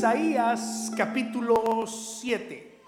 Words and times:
Isaías 0.00 0.90
capítulo 0.96 1.86
7. 1.86 2.80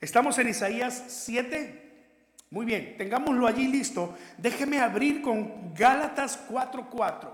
¿Estamos 0.00 0.38
en 0.38 0.50
Isaías 0.50 1.02
7? 1.08 2.06
Muy 2.50 2.64
bien, 2.64 2.96
tengámoslo 2.96 3.48
allí 3.48 3.66
listo. 3.66 4.14
Déjeme 4.38 4.78
abrir 4.78 5.20
con 5.20 5.74
Gálatas 5.74 6.38
4:4. 6.48 7.28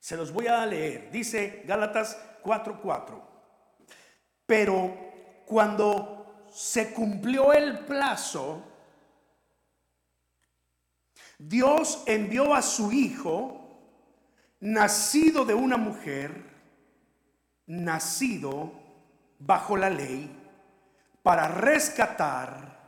Se 0.00 0.16
los 0.16 0.32
voy 0.32 0.48
a 0.48 0.66
leer. 0.66 1.12
Dice 1.12 1.62
Gálatas 1.64 2.18
4:4. 2.42 3.22
Pero 4.46 4.92
cuando 5.46 6.48
se 6.52 6.92
cumplió 6.92 7.52
el 7.52 7.84
plazo, 7.84 8.64
Dios 11.38 12.02
envió 12.06 12.52
a 12.52 12.62
su 12.62 12.90
Hijo, 12.90 13.78
nacido 14.58 15.44
de 15.44 15.54
una 15.54 15.76
mujer, 15.76 16.49
nacido 17.70 18.72
bajo 19.38 19.76
la 19.76 19.88
ley, 19.88 20.28
para 21.22 21.46
rescatar 21.46 22.78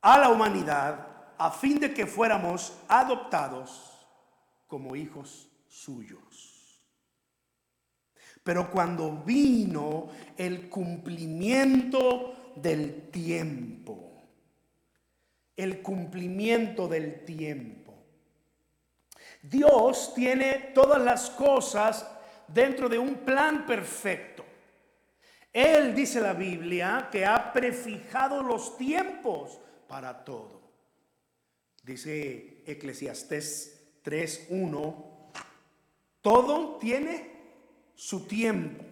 a 0.00 0.18
la 0.18 0.28
humanidad 0.28 1.08
a 1.36 1.50
fin 1.50 1.80
de 1.80 1.92
que 1.92 2.06
fuéramos 2.06 2.78
adoptados 2.86 4.06
como 4.68 4.94
hijos 4.94 5.48
suyos. 5.68 6.80
Pero 8.44 8.70
cuando 8.70 9.10
vino 9.24 10.08
el 10.36 10.68
cumplimiento 10.68 12.52
del 12.54 13.10
tiempo, 13.10 14.22
el 15.56 15.82
cumplimiento 15.82 16.86
del 16.86 17.24
tiempo. 17.24 17.94
Dios 19.42 20.12
tiene 20.14 20.72
todas 20.74 21.02
las 21.02 21.30
cosas 21.30 22.13
dentro 22.48 22.88
de 22.88 22.98
un 22.98 23.16
plan 23.16 23.66
perfecto. 23.66 24.44
Él 25.52 25.94
dice 25.94 26.20
la 26.20 26.32
Biblia 26.32 27.08
que 27.12 27.24
ha 27.24 27.52
prefijado 27.52 28.42
los 28.42 28.76
tiempos 28.76 29.60
para 29.86 30.24
todo. 30.24 30.62
Dice 31.82 32.62
Eclesiastés 32.66 34.00
3.1, 34.04 34.94
todo 36.20 36.78
tiene 36.78 37.30
su 37.94 38.26
tiempo 38.26 38.84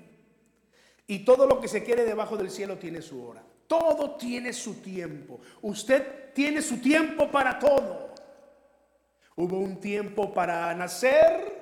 y 1.06 1.24
todo 1.24 1.46
lo 1.46 1.60
que 1.60 1.68
se 1.68 1.82
quiere 1.82 2.04
debajo 2.04 2.36
del 2.36 2.50
cielo 2.50 2.78
tiene 2.78 3.02
su 3.02 3.26
hora. 3.26 3.42
Todo 3.66 4.16
tiene 4.16 4.52
su 4.52 4.82
tiempo. 4.82 5.40
Usted 5.62 6.32
tiene 6.32 6.62
su 6.62 6.78
tiempo 6.80 7.30
para 7.30 7.58
todo. 7.58 8.14
Hubo 9.34 9.58
un 9.58 9.80
tiempo 9.80 10.32
para 10.32 10.74
nacer 10.74 11.61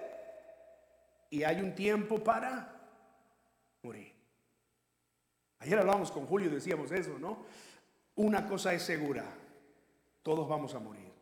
y 1.30 1.44
hay 1.44 1.60
un 1.60 1.74
tiempo 1.74 2.22
para 2.22 2.76
morir. 3.82 4.12
Ayer 5.60 5.78
hablábamos 5.78 6.10
con 6.10 6.26
Julio 6.26 6.48
y 6.50 6.54
decíamos 6.54 6.90
eso, 6.90 7.18
¿no? 7.18 7.44
Una 8.16 8.46
cosa 8.46 8.74
es 8.74 8.82
segura, 8.82 9.24
todos 10.22 10.48
vamos 10.48 10.74
a 10.74 10.80
morir, 10.80 11.12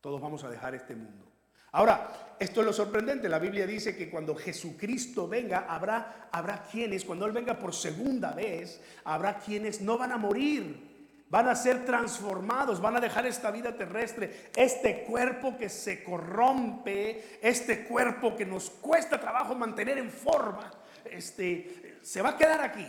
todos 0.00 0.20
vamos 0.20 0.42
a 0.44 0.50
dejar 0.50 0.74
este 0.74 0.96
mundo. 0.96 1.26
Ahora, 1.72 2.36
esto 2.40 2.60
es 2.60 2.66
lo 2.66 2.72
sorprendente, 2.72 3.28
la 3.28 3.38
Biblia 3.38 3.66
dice 3.66 3.94
que 3.94 4.08
cuando 4.08 4.34
Jesucristo 4.34 5.28
venga, 5.28 5.66
habrá, 5.68 6.28
habrá 6.32 6.62
quienes, 6.62 7.04
cuando 7.04 7.26
Él 7.26 7.32
venga 7.32 7.58
por 7.58 7.74
segunda 7.74 8.32
vez, 8.32 8.80
habrá 9.04 9.38
quienes 9.38 9.82
no 9.82 9.98
van 9.98 10.12
a 10.12 10.16
morir, 10.16 10.87
van 11.30 11.48
a 11.48 11.54
ser 11.54 11.84
transformados, 11.84 12.80
van 12.80 12.96
a 12.96 13.00
dejar 13.00 13.26
esta 13.26 13.50
vida 13.50 13.76
terrestre, 13.76 14.50
este 14.56 15.04
cuerpo 15.04 15.56
que 15.56 15.68
se 15.68 16.02
corrompe, 16.02 17.38
este 17.42 17.84
cuerpo 17.86 18.34
que 18.34 18.46
nos 18.46 18.70
cuesta 18.70 19.20
trabajo 19.20 19.54
mantener 19.54 19.98
en 19.98 20.10
forma, 20.10 20.70
este, 21.04 21.98
se 22.02 22.22
va 22.22 22.30
a 22.30 22.36
quedar 22.36 22.62
aquí, 22.62 22.86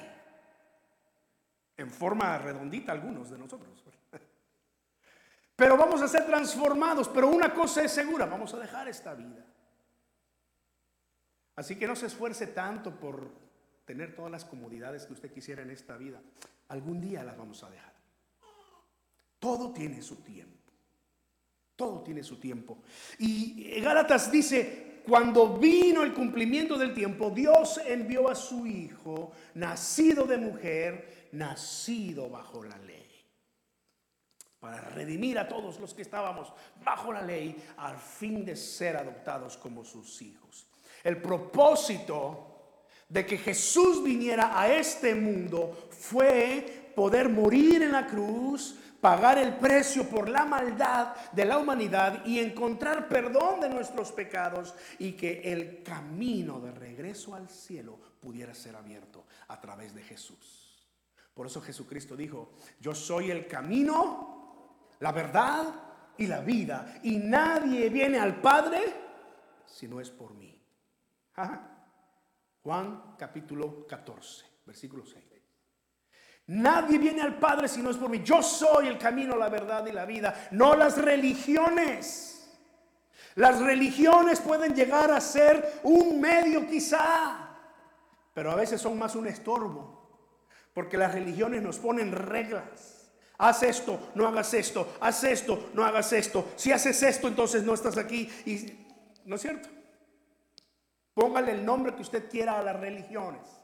en 1.78 1.91
forma 1.91 2.38
redondita 2.38 2.91
algunos 2.91 3.30
de 3.30 3.38
nosotros. 3.38 3.84
Pero 5.56 5.75
vamos 5.75 6.02
a 6.02 6.08
ser 6.08 6.25
transformados, 6.25 7.09
pero 7.09 7.28
una 7.28 7.53
cosa 7.53 7.84
es 7.84 7.92
segura, 7.92 8.25
vamos 8.25 8.53
a 8.53 8.59
dejar 8.59 8.88
esta 8.88 9.13
vida. 9.13 9.46
Así 11.58 11.75
que 11.75 11.86
no 11.86 11.97
se 11.97 12.06
esfuerce 12.06 12.47
tanto 12.47 12.97
por 12.97 13.30
tener 13.84 14.16
todas 14.16 14.31
las 14.31 14.46
comodidades 14.46 15.06
que 15.06 15.12
usted 15.12 15.34
quisiera 15.34 15.62
en 15.62 15.72
esta 15.72 15.97
vida. 15.97 16.22
Algún 16.69 17.02
día 17.02 17.25
las 17.25 17.38
vamos 17.38 17.62
a 17.66 17.69
dejar. 17.69 17.99
Todo 19.39 19.72
tiene 19.72 20.01
su 20.01 20.17
tiempo. 20.17 20.73
Todo 21.75 22.01
tiene 22.01 22.23
su 22.23 22.38
tiempo. 22.38 22.79
Y 23.19 23.79
Gálatas 23.79 24.29
dice, 24.29 25.01
cuando 25.07 25.57
vino 25.57 26.03
el 26.03 26.13
cumplimiento 26.13 26.77
del 26.77 26.94
tiempo, 26.94 27.31
Dios 27.31 27.79
envió 27.85 28.29
a 28.29 28.35
su 28.35 28.67
Hijo, 28.67 29.31
nacido 29.55 30.25
de 30.25 30.38
mujer, 30.38 31.29
nacido 31.31 32.29
bajo 32.29 32.63
la 32.63 32.77
ley, 32.79 33.07
para 34.59 34.81
redimir 34.81 35.39
a 35.39 35.47
todos 35.47 35.79
los 35.79 35.94
que 35.94 36.01
estábamos 36.01 36.51
bajo 36.83 37.13
la 37.13 37.21
ley, 37.21 37.56
al 37.77 37.97
fin 37.97 38.44
de 38.44 38.56
ser 38.56 38.97
adoptados 38.97 39.57
como 39.57 39.85
sus 39.85 40.21
hijos. 40.21 40.67
El 41.03 41.21
propósito 41.21 42.50
de 43.07 43.25
que 43.25 43.38
Jesús 43.38 44.03
viniera 44.03 44.59
a 44.59 44.71
este 44.71 45.16
mundo 45.16 45.88
fue 45.89 46.91
poder 46.95 47.29
morir 47.29 47.81
en 47.81 47.94
la 47.94 48.06
cruz, 48.06 48.75
pagar 49.02 49.38
el 49.38 49.56
precio 49.56 50.10
por 50.10 50.30
la 50.30 50.46
maldad 50.46 51.16
de 51.32 51.46
la 51.46 51.58
humanidad 51.58 52.26
y 52.26 52.40
encontrar 52.40 53.08
perdón 53.08 53.62
de 53.62 53.70
nuestros 53.70 54.12
pecados 54.12 54.76
y 54.98 55.14
que 55.14 55.42
el 55.52 55.84
camino 55.84 56.60
de 56.60 56.72
regreso 56.72 57.36
al 57.36 57.50
cielo 57.50 57.98
pudiera 58.20 58.54
ser 58.54 58.76
abierto 58.76 59.26
a 59.48 59.60
través 59.60 59.94
de 59.94 60.04
Jesús. 60.04 60.88
Por 61.34 61.48
eso 61.48 61.62
Jesucristo 61.62 62.16
dijo, 62.16 62.54
yo 62.80 62.94
soy 62.94 63.32
el 63.32 63.48
camino, 63.48 64.90
la 65.00 65.12
verdad 65.12 65.74
y 66.18 66.28
la 66.28 66.42
vida 66.42 67.00
y 67.04 67.18
nadie 67.18 67.90
viene 67.90 68.20
al 68.20 68.42
Padre 68.42 68.81
si 69.66 69.88
no 69.88 70.02
es 70.02 70.10
por 70.10 70.34
mí. 70.34 70.62
Juan 72.62 73.16
capítulo 73.18 73.88
14, 73.88 74.46
versículo 74.66 75.06
6. 75.06 75.28
Nadie 76.50 76.98
viene 76.98 77.22
al 77.22 77.38
Padre 77.38 77.68
si 77.68 77.80
no 77.80 77.92
es 77.92 77.98
por 77.98 78.10
mí. 78.10 78.24
Yo 78.24 78.42
soy 78.42 78.88
el 78.88 78.98
camino, 78.98 79.36
la 79.36 79.50
verdad 79.50 79.86
y 79.86 79.92
la 79.92 80.06
vida, 80.06 80.48
no 80.50 80.76
las 80.76 80.98
religiones. 80.98 82.50
Las 83.36 83.60
religiones 83.62 84.40
pueden 84.40 84.74
llegar 84.74 85.12
a 85.12 85.22
ser 85.22 85.80
un 85.84 86.20
medio 86.20 86.68
quizá, 86.68 87.56
pero 88.34 88.50
a 88.50 88.56
veces 88.56 88.82
son 88.82 88.98
más 88.98 89.16
un 89.16 89.28
estorbo, 89.28 90.10
porque 90.74 90.98
las 90.98 91.14
religiones 91.14 91.62
nos 91.62 91.78
ponen 91.78 92.12
reglas. 92.12 93.12
Haz 93.38 93.62
esto, 93.62 94.10
no 94.16 94.28
hagas 94.28 94.52
esto, 94.56 94.96
haz 95.00 95.24
esto, 95.24 95.70
no 95.76 95.86
hagas 95.86 96.12
esto. 96.14 96.48
Si 96.56 96.72
haces 96.72 97.04
esto, 97.04 97.28
entonces 97.28 97.62
no 97.62 97.76
estás 97.76 97.96
aquí. 97.96 98.28
Y, 98.48 98.88
¿No 99.24 99.36
es 99.36 99.42
cierto? 99.42 99.70
Póngale 101.14 101.52
el 101.52 101.64
nombre 101.64 101.94
que 101.94 102.02
usted 102.02 102.28
quiera 102.28 102.58
a 102.58 102.64
las 102.64 102.80
religiones. 102.80 103.59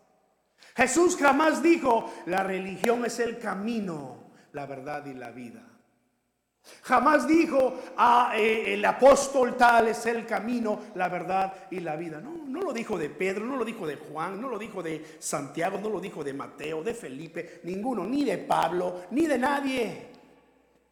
Jesús 0.75 1.17
jamás 1.17 1.61
dijo, 1.61 2.11
la 2.25 2.43
religión 2.43 3.05
es 3.05 3.19
el 3.19 3.37
camino, 3.37 4.31
la 4.53 4.65
verdad 4.65 5.05
y 5.05 5.13
la 5.13 5.31
vida. 5.31 5.63
Jamás 6.81 7.27
dijo, 7.27 7.79
ah, 7.97 8.33
eh, 8.35 8.73
el 8.73 8.83
apóstol 8.83 9.55
tal 9.55 9.87
es 9.87 10.05
el 10.05 10.25
camino, 10.25 10.79
la 10.95 11.09
verdad 11.09 11.53
y 11.69 11.79
la 11.79 11.95
vida. 11.95 12.19
No, 12.19 12.45
no 12.47 12.61
lo 12.61 12.73
dijo 12.73 12.97
de 12.97 13.09
Pedro, 13.09 13.45
no 13.45 13.55
lo 13.55 13.63
dijo 13.63 13.85
de 13.85 13.97
Juan, 13.97 14.41
no 14.41 14.49
lo 14.49 14.57
dijo 14.57 14.81
de 14.81 15.17
Santiago, 15.19 15.79
no 15.79 15.89
lo 15.89 15.99
dijo 15.99 16.23
de 16.23 16.33
Mateo, 16.33 16.83
de 16.83 16.93
Felipe, 16.93 17.61
ninguno, 17.63 18.05
ni 18.05 18.23
de 18.23 18.39
Pablo, 18.39 19.03
ni 19.11 19.27
de 19.27 19.37
nadie. 19.37 20.07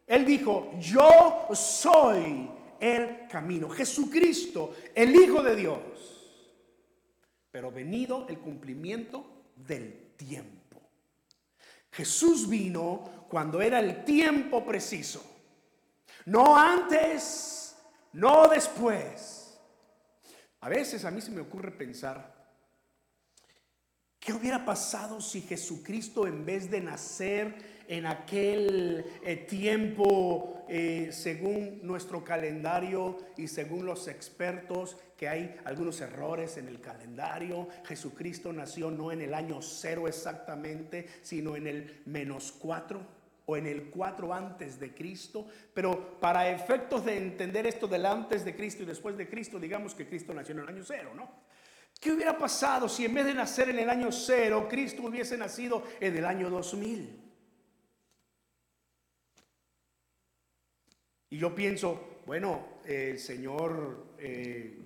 Él 0.06 0.25
dijo, 0.25 0.72
yo 0.79 1.47
soy 1.53 2.50
el 2.79 3.28
camino. 3.28 3.69
Jesucristo, 3.69 4.75
el 4.94 5.15
Hijo 5.15 5.42
de 5.42 5.56
Dios. 5.56 5.80
Pero 7.50 7.71
venido 7.71 8.27
el 8.30 8.39
cumplimiento 8.39 9.32
del 9.55 10.13
tiempo. 10.15 10.81
Jesús 11.91 12.50
vino 12.50 13.27
cuando 13.29 13.61
era 13.61 13.79
el 13.79 14.03
tiempo 14.03 14.65
preciso. 14.65 15.23
No 16.25 16.57
antes, 16.57 17.75
no 18.13 18.47
después. 18.47 19.59
A 20.61 20.69
veces 20.69 21.03
a 21.05 21.11
mí 21.11 21.21
se 21.21 21.31
me 21.31 21.41
ocurre 21.41 21.71
pensar, 21.71 22.33
¿qué 24.19 24.33
hubiera 24.33 24.63
pasado 24.63 25.19
si 25.19 25.41
Jesucristo 25.41 26.25
en 26.25 26.45
vez 26.45 26.71
de 26.71 26.79
nacer 26.79 27.73
en 27.94 28.07
aquel 28.07 29.06
eh, 29.22 29.36
tiempo, 29.36 30.66
eh, 30.68 31.10
según 31.12 31.80
nuestro 31.84 32.24
calendario 32.24 33.18
y 33.38 33.48
según 33.48 33.86
los 33.86 34.07
expertos, 34.07 34.98
que 35.16 35.28
hay 35.28 35.56
algunos 35.63 36.01
errores 36.01 36.57
en 36.57 36.68
el 36.68 36.81
calendario. 36.81 37.68
Jesucristo 37.86 38.51
nació 38.51 38.90
no 38.90 39.12
en 39.12 39.22
el 39.22 39.36
año 39.36 39.62
cero 39.62 40.07
exactamente, 40.07 41.07
sino 41.22 41.56
en 41.56 41.68
el 41.68 42.01
menos 42.06 42.51
cuatro 42.51 43.06
o 43.45 43.57
en 43.57 43.68
el 43.68 43.92
cuatro 43.92 44.34
antes 44.34 44.80
de 44.80 44.96
Cristo. 44.96 45.46
Pero 45.72 46.19
para 46.19 46.50
efectos 46.50 47.06
de 47.06 47.16
entender 47.16 47.68
esto 47.68 47.88
del 47.88 48.07
antes 48.07 48.44
de 48.44 48.56
Cristo 48.56 48.81
y 48.81 48.88
después 48.88 49.16
de 49.16 49.30
Cristo, 49.30 49.60
digamos 49.60 49.94
que 49.94 50.07
Cristo 50.07 50.34
nació 50.34 50.56
en 50.56 50.62
el 50.62 50.68
año 50.68 50.84
cero, 50.84 51.12
¿no? 51.16 51.30
¿Qué 52.00 52.12
hubiera 52.12 52.36
pasado 52.36 52.89
si 52.89 53.06
en 53.06 53.13
vez 53.13 53.28
de 53.28 53.36
nacer 53.36 53.69
en 53.69 53.78
el 53.78 53.89
año 53.92 54.12
cero, 54.12 54.66
Cristo 54.68 55.04
hubiese 55.04 55.38
nacido 55.38 55.84
en 56.00 56.18
el 56.18 56.25
año 56.25 56.50
2000? 56.50 57.23
Y 61.33 61.39
yo 61.39 61.56
pienso, 61.56 62.21
bueno, 62.27 62.63
el 62.85 63.18
Señor, 63.18 64.13
eh, 64.19 64.85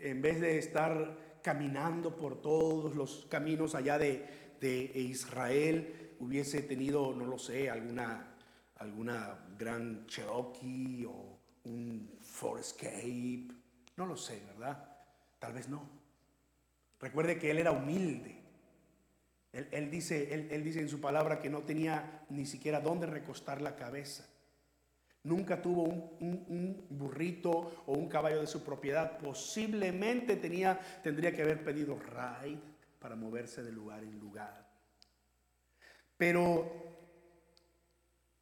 en 0.00 0.20
vez 0.20 0.40
de 0.40 0.58
estar 0.58 1.38
caminando 1.44 2.16
por 2.16 2.42
todos 2.42 2.96
los 2.96 3.28
caminos 3.30 3.76
allá 3.76 3.96
de, 3.96 4.56
de 4.60 4.90
Israel, 4.96 6.16
hubiese 6.18 6.62
tenido, 6.62 7.14
no 7.14 7.24
lo 7.24 7.38
sé, 7.38 7.70
alguna, 7.70 8.34
alguna 8.78 9.38
gran 9.56 10.08
Cherokee 10.08 11.04
o 11.04 11.38
un 11.62 12.18
Forescape, 12.20 13.46
no 13.96 14.06
lo 14.06 14.16
sé, 14.16 14.42
¿verdad? 14.48 14.88
Tal 15.38 15.52
vez 15.52 15.68
no. 15.68 15.88
Recuerde 16.98 17.38
que 17.38 17.52
él 17.52 17.58
era 17.58 17.70
humilde. 17.70 18.42
Él, 19.52 19.88
dice, 19.88 20.34
él, 20.34 20.48
él 20.50 20.64
dice 20.64 20.80
en 20.80 20.88
su 20.88 21.00
palabra 21.00 21.38
que 21.38 21.48
no 21.48 21.60
tenía 21.60 22.24
ni 22.28 22.44
siquiera 22.44 22.80
dónde 22.80 23.06
recostar 23.06 23.62
la 23.62 23.76
cabeza. 23.76 24.29
Nunca 25.22 25.60
tuvo 25.60 25.82
un, 25.82 26.86
burrito 26.88 27.84
o 27.86 27.92
un 27.92 28.08
caballo 28.08 28.40
de 28.40 28.46
su 28.46 28.64
propiedad. 28.64 29.18
Posiblemente 29.18 30.36
tenía, 30.36 30.80
tendría 31.02 31.34
que 31.34 31.42
haber 31.42 31.62
pedido 31.62 31.98
ride 31.98 32.60
para 32.98 33.16
moverse 33.16 33.62
de 33.62 33.70
lugar 33.70 34.02
en 34.02 34.18
lugar. 34.18 34.66
Pero 36.16 36.90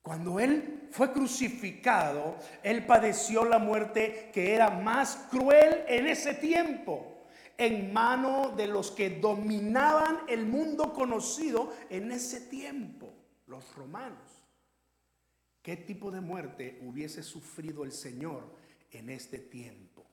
cuando 0.03 0.39
él 0.39 0.89
fue 0.91 1.13
crucificado, 1.13 2.37
él 2.63 2.87
padeció 2.87 3.45
la 3.45 3.59
muerte 3.59 4.31
que 4.33 4.55
era 4.55 4.71
más 4.71 5.27
cruel 5.31 5.85
en 5.89 6.07
ese 6.07 6.35
tiempo, 6.35 7.27
en 7.57 7.93
mano 7.93 8.51
de 8.57 8.69
los 8.69 8.93
que 8.93 9.11
dominaban 9.19 10.21
el 10.29 10.47
mundo 10.47 10.93
conocido 10.93 11.73
en 11.91 12.13
ese 12.13 12.41
tiempo, 12.43 13.13
los 13.47 13.75
romanos. 13.75 14.38
¿Qué 15.69 15.77
tipo 15.77 16.11
de 16.11 16.23
muerte 16.23 16.79
hubiese 16.81 17.23
sufrido 17.23 17.85
el 17.85 17.93
Señor 17.93 18.55
en 18.91 19.11
este 19.11 19.37
tiempo? 19.37 20.07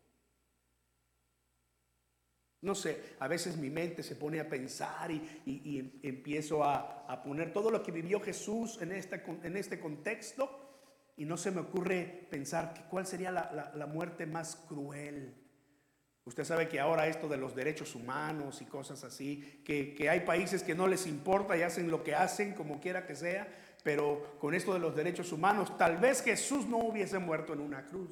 No 2.59 2.75
sé, 2.75 3.15
a 3.19 3.29
veces 3.29 3.55
mi 3.55 3.69
mente 3.69 4.03
se 4.03 4.17
pone 4.17 4.41
a 4.41 4.49
pensar 4.49 5.09
y, 5.11 5.79
em, 5.79 5.91
empiezo 6.03 6.61
a, 6.61 7.23
poner 7.23 7.53
todo 7.53 7.71
lo 7.71 7.81
que 7.81 7.93
vivió 7.93 8.19
Jesús 8.19 8.81
en, 8.81 8.91
este 8.91 9.79
contexto 9.79 10.49
y 11.15 11.23
no 11.23 11.37
se 11.37 11.51
me 11.51 11.61
ocurre 11.61 12.27
pensar 12.29 12.89
cuál 12.89 13.07
sería 13.07 13.31
la, 13.31 13.87
muerte 13.87 14.25
más 14.25 14.57
cruel. 14.57 15.41
Usted 16.25 16.43
sabe 16.43 16.67
que 16.67 16.81
ahora 16.81 17.07
esto 17.07 17.29
de 17.29 17.37
los 17.37 17.55
derechos 17.55 17.95
humanos 17.95 18.61
y 18.61 18.65
cosas 18.65 19.05
así, 19.05 19.61
que, 19.63 19.95
que 19.95 20.09
hay 20.09 20.19
países 20.19 20.63
que 20.63 20.75
no 20.75 20.85
les 20.85 21.07
importa 21.07 21.55
y 21.55 21.61
hacen 21.61 21.89
lo 21.89 22.03
que 22.03 22.13
hacen, 22.13 22.55
como 22.55 22.81
quiera 22.81 23.07
que 23.07 23.15
sea, 23.15 23.47
pero 23.85 24.39
con 24.39 24.55
esto 24.55 24.73
de 24.73 24.79
los 24.79 24.95
derechos 24.95 25.31
humanos, 25.31 25.77
tal 25.77 25.97
vez 25.97 26.23
Jesús 26.23 26.65
no 26.65 26.77
hubiese 26.77 27.19
muerto 27.19 27.53
en 27.53 27.59
una 27.59 27.85
cruz, 27.85 28.09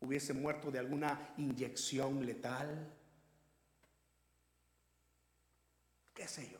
hubiese 0.00 0.34
muerto 0.34 0.70
de 0.70 0.78
alguna 0.78 1.32
inyección 1.38 2.26
letal, 2.26 2.86
qué 6.12 6.28
sé 6.28 6.50
yo. 6.52 6.58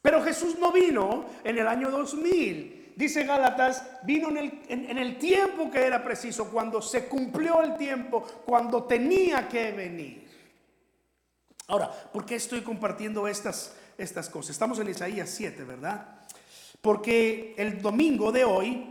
Pero 0.00 0.22
Jesús 0.24 0.58
no 0.58 0.72
vino 0.72 1.26
en 1.44 1.58
el 1.58 1.68
año 1.68 1.90
2000. 1.90 2.94
Dice 2.96 3.24
Gálatas, 3.24 3.86
vino 4.04 4.30
en 4.30 4.38
el, 4.38 4.62
en 4.68 4.96
el 4.96 5.18
tiempo 5.18 5.70
que 5.70 5.84
era 5.84 6.02
preciso, 6.02 6.50
cuando 6.50 6.80
se 6.80 7.06
cumplió 7.06 7.60
el 7.60 7.76
tiempo, 7.76 8.22
cuando 8.46 8.84
tenía 8.84 9.46
que 9.46 9.72
venir. 9.72 10.26
Ahora, 11.66 11.90
¿por 11.90 12.24
qué 12.24 12.36
estoy 12.36 12.62
compartiendo 12.62 13.28
estas, 13.28 13.76
estas 13.98 14.30
cosas? 14.30 14.52
Estamos 14.52 14.78
en 14.78 14.88
Isaías 14.88 15.28
7, 15.28 15.62
¿verdad? 15.64 16.15
Porque 16.86 17.52
el 17.58 17.82
domingo 17.82 18.30
de 18.30 18.44
hoy, 18.44 18.86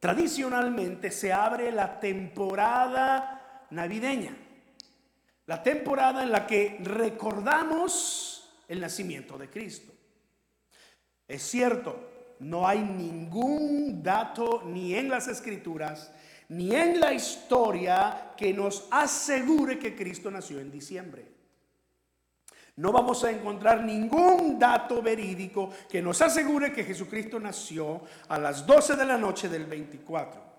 tradicionalmente, 0.00 1.12
se 1.12 1.32
abre 1.32 1.70
la 1.70 2.00
temporada 2.00 3.68
navideña. 3.70 4.36
La 5.46 5.62
temporada 5.62 6.24
en 6.24 6.32
la 6.32 6.44
que 6.44 6.80
recordamos 6.82 8.52
el 8.66 8.80
nacimiento 8.80 9.38
de 9.38 9.48
Cristo. 9.48 9.92
Es 11.28 11.42
cierto, 11.44 12.34
no 12.40 12.66
hay 12.66 12.80
ningún 12.80 14.02
dato 14.02 14.64
ni 14.66 14.96
en 14.96 15.08
las 15.08 15.28
escrituras 15.28 16.12
ni 16.48 16.74
en 16.74 16.98
la 16.98 17.12
historia 17.12 18.32
que 18.36 18.52
nos 18.52 18.88
asegure 18.90 19.78
que 19.78 19.94
Cristo 19.94 20.32
nació 20.32 20.58
en 20.58 20.72
diciembre 20.72 21.31
no 22.76 22.90
vamos 22.90 23.22
a 23.24 23.30
encontrar 23.30 23.84
ningún 23.84 24.58
dato 24.58 25.02
verídico 25.02 25.70
que 25.90 26.00
nos 26.00 26.22
asegure 26.22 26.72
que 26.72 26.84
Jesucristo 26.84 27.38
nació 27.38 28.02
a 28.28 28.38
las 28.38 28.66
12 28.66 28.96
de 28.96 29.04
la 29.04 29.18
noche 29.18 29.48
del 29.48 29.66
24. 29.66 30.52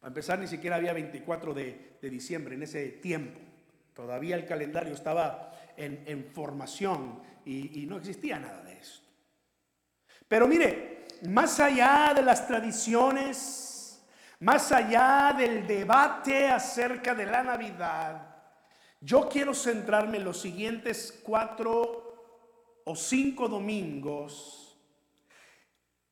Para 0.00 0.08
empezar, 0.08 0.38
ni 0.38 0.46
siquiera 0.46 0.76
había 0.76 0.92
24 0.92 1.54
de, 1.54 1.98
diciembre 2.02 2.54
en 2.54 2.62
ese 2.62 2.88
tiempo. 2.88 3.40
Todavía 3.94 4.36
el 4.36 4.46
calendario 4.46 4.92
estaba 4.92 5.50
en, 5.76 6.30
formación 6.34 7.20
y, 7.44 7.82
y 7.82 7.86
no 7.86 7.96
existía 7.96 8.38
nada 8.38 8.62
de 8.62 8.74
esto. 8.74 9.06
Pero 10.28 10.46
mire, 10.46 11.06
más 11.22 11.58
allá 11.58 12.12
de 12.14 12.22
las 12.22 12.46
tradiciones, 12.46 14.04
más 14.40 14.70
allá 14.72 15.34
del 15.36 15.66
debate 15.66 16.48
acerca 16.48 17.14
de 17.14 17.26
la 17.26 17.42
Navidad, 17.42 18.27
yo 19.00 19.28
quiero 19.28 19.54
centrarme 19.54 20.16
en 20.16 20.24
los 20.24 20.40
siguientes 20.40 21.20
cuatro 21.22 22.82
o 22.84 22.96
cinco 22.96 23.48
domingos 23.48 24.76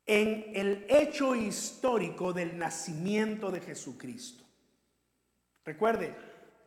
en 0.05 0.53
el 0.55 0.87
hecho 0.89 1.35
histórico 1.35 2.33
del 2.33 2.57
nacimiento 2.57 3.51
de 3.51 3.61
Jesucristo. 3.61 4.45
Recuerde, 5.65 6.15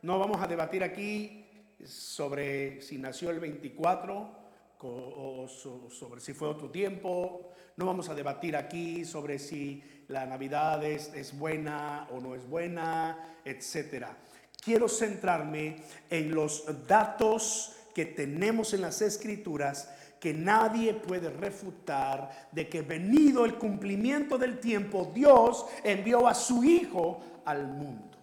no 0.02 0.18
vamos 0.18 0.42
a 0.42 0.46
debatir 0.46 0.84
aquí 0.84 1.46
sobre 1.84 2.82
si 2.82 2.98
nació 2.98 3.30
el 3.30 3.40
24 3.40 4.40
o 4.82 5.46
sobre 5.48 6.20
si 6.20 6.34
fue 6.34 6.48
otro 6.48 6.70
tiempo. 6.70 7.52
No 7.76 7.86
vamos 7.86 8.10
a 8.10 8.14
debatir 8.14 8.56
aquí 8.56 9.06
sobre 9.06 9.38
si 9.38 10.04
la 10.08 10.26
Navidad 10.26 10.84
es, 10.84 11.14
es 11.14 11.38
buena 11.38 12.08
o 12.10 12.20
no 12.20 12.34
es 12.34 12.46
buena, 12.46 13.38
etcétera 13.42 14.18
quiero 14.60 14.88
centrarme 14.88 15.76
en 16.08 16.34
los 16.34 16.64
datos 16.86 17.76
que 17.94 18.06
tenemos 18.06 18.72
en 18.74 18.82
las 18.82 19.02
escrituras 19.02 19.88
que 20.20 20.34
nadie 20.34 20.92
puede 20.92 21.30
refutar 21.30 22.48
de 22.52 22.68
que 22.68 22.82
venido 22.82 23.44
el 23.46 23.54
cumplimiento 23.54 24.36
del 24.36 24.60
tiempo, 24.60 25.10
Dios 25.14 25.64
envió 25.82 26.28
a 26.28 26.34
su 26.34 26.62
Hijo 26.62 27.42
al 27.46 27.66
mundo, 27.66 28.18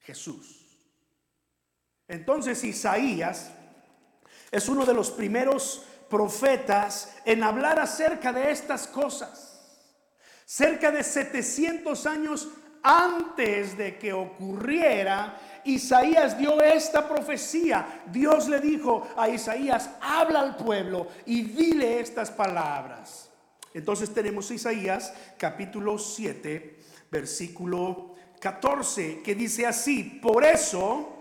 Jesús. 0.00 0.66
Entonces 2.06 2.62
Isaías 2.62 3.50
es 4.50 4.68
uno 4.68 4.84
de 4.84 4.94
los 4.94 5.10
primeros 5.10 5.82
profetas 6.08 7.16
en 7.24 7.42
hablar 7.42 7.78
acerca 7.78 8.32
de 8.32 8.50
estas 8.50 8.86
cosas. 8.86 9.54
Cerca 10.44 10.92
de 10.92 11.02
700 11.02 12.06
años 12.06 12.48
antes 12.82 13.76
de 13.76 13.98
que 13.98 14.12
ocurriera, 14.12 15.40
Isaías 15.66 16.38
dio 16.38 16.60
esta 16.62 17.06
profecía. 17.08 18.02
Dios 18.06 18.48
le 18.48 18.60
dijo 18.60 19.08
a 19.16 19.28
Isaías, 19.28 19.90
habla 20.00 20.40
al 20.40 20.56
pueblo 20.56 21.08
y 21.26 21.42
dile 21.42 22.00
estas 22.00 22.30
palabras. 22.30 23.30
Entonces 23.74 24.12
tenemos 24.14 24.50
Isaías 24.50 25.12
capítulo 25.36 25.98
7, 25.98 26.78
versículo 27.10 28.14
14, 28.40 29.22
que 29.22 29.34
dice 29.34 29.66
así, 29.66 30.18
por 30.22 30.44
eso 30.44 31.16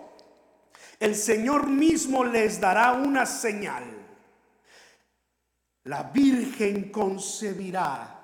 el 0.99 1.15
Señor 1.15 1.67
mismo 1.67 2.23
les 2.23 2.59
dará 2.59 2.93
una 2.93 3.25
señal. 3.25 3.83
La 5.83 6.03
Virgen 6.03 6.91
concebirá 6.91 8.15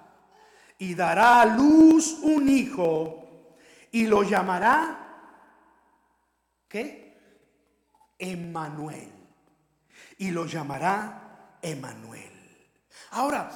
y 0.78 0.96
dará 0.96 1.42
a 1.42 1.46
luz 1.46 2.20
un 2.24 2.50
hijo 2.50 3.22
y 3.92 4.08
lo 4.08 4.24
llamará, 4.24 5.11
¿qué? 6.72 7.18
Emmanuel. 8.18 9.12
Y 10.18 10.32
lo 10.32 10.46
llamará 10.46 11.58
Emmanuel. 11.62 12.32
Ahora, 13.12 13.52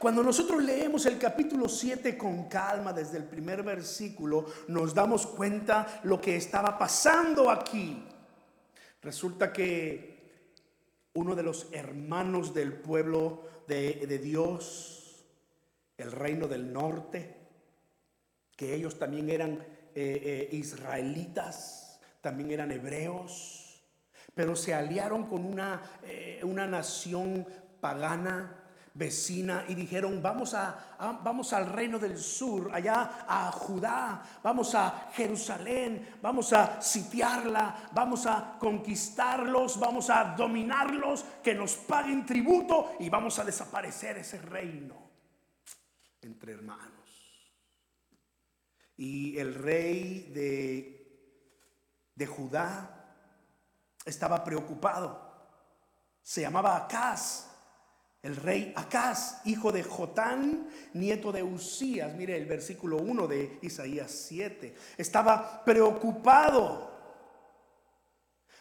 cuando 0.00 0.22
nosotros 0.22 0.62
leemos 0.62 1.04
el 1.06 1.18
capítulo 1.18 1.68
7 1.68 2.16
con 2.16 2.48
calma 2.48 2.92
desde 2.92 3.18
el 3.18 3.24
primer 3.24 3.62
versículo, 3.62 4.46
nos 4.68 4.94
damos 4.94 5.26
cuenta 5.26 6.00
lo 6.04 6.20
que 6.20 6.36
estaba 6.36 6.78
pasando 6.78 7.50
aquí. 7.50 8.02
Resulta 9.02 9.52
que 9.52 10.14
uno 11.12 11.34
de 11.34 11.42
los 11.42 11.68
hermanos 11.72 12.54
del 12.54 12.72
pueblo 12.72 13.44
de, 13.68 14.18
Dios, 14.18 15.24
el 15.98 16.10
reino 16.10 16.48
del 16.48 16.72
norte, 16.72 17.36
que 18.56 18.74
ellos 18.74 18.98
también 18.98 19.28
eran 19.28 19.52
eh, 19.52 19.68
eh, 19.94 20.48
israelitas, 20.52 21.83
también 22.24 22.52
eran 22.52 22.70
hebreos, 22.72 23.84
pero 24.34 24.56
se 24.56 24.72
aliaron 24.72 25.26
con 25.26 25.44
una, 25.44 25.82
eh, 26.04 26.40
una 26.42 26.66
nación 26.66 27.46
pagana 27.82 28.62
vecina 28.94 29.66
y 29.68 29.74
dijeron, 29.74 30.22
vamos, 30.22 30.54
a, 30.54 30.96
vamos 31.22 31.52
al 31.52 31.70
reino 31.70 31.98
del 31.98 32.16
sur, 32.16 32.70
allá 32.72 33.26
a 33.28 33.52
Judá, 33.52 34.40
vamos 34.42 34.74
a 34.74 35.10
Jerusalén, 35.12 36.16
vamos 36.22 36.54
a 36.54 36.80
sitiarla, 36.80 37.90
vamos 37.92 38.24
a 38.24 38.56
conquistarlos, 38.58 39.78
vamos 39.78 40.08
a 40.08 40.34
dominarlos, 40.34 41.26
que 41.42 41.54
nos 41.54 41.74
paguen 41.74 42.24
tributo 42.24 42.92
y 43.00 43.10
vamos 43.10 43.38
a 43.38 43.44
desaparecer 43.44 44.16
ese 44.16 44.40
reino 44.40 45.10
entre 46.22 46.54
hermanos. 46.54 46.94
Y 48.96 49.36
el 49.36 49.54
rey 49.56 50.30
de, 50.32 50.93
de 52.14 52.26
Judá 52.26 52.90
estaba 54.04 54.44
preocupado. 54.44 55.32
Se 56.22 56.40
llamaba 56.40 56.76
Acaz 56.76 57.54
el 58.24 58.36
rey 58.36 58.72
Acaz, 58.74 59.42
hijo 59.44 59.70
de 59.70 59.82
Jotán, 59.82 60.66
nieto 60.94 61.30
de 61.30 61.42
Usías, 61.42 62.14
mire 62.14 62.34
el 62.38 62.46
versículo 62.46 62.96
1 62.96 63.26
de 63.26 63.58
Isaías 63.60 64.10
7, 64.10 64.74
estaba 64.96 65.62
preocupado. 65.62 66.90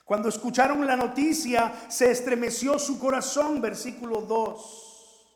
Cuando 0.04 0.28
escucharon 0.28 0.86
la 0.86 0.98
noticia, 0.98 1.74
se 1.88 2.12
estremeció 2.12 2.78
su 2.78 3.00
corazón, 3.00 3.62
versículo 3.62 4.24
2. 4.24 5.30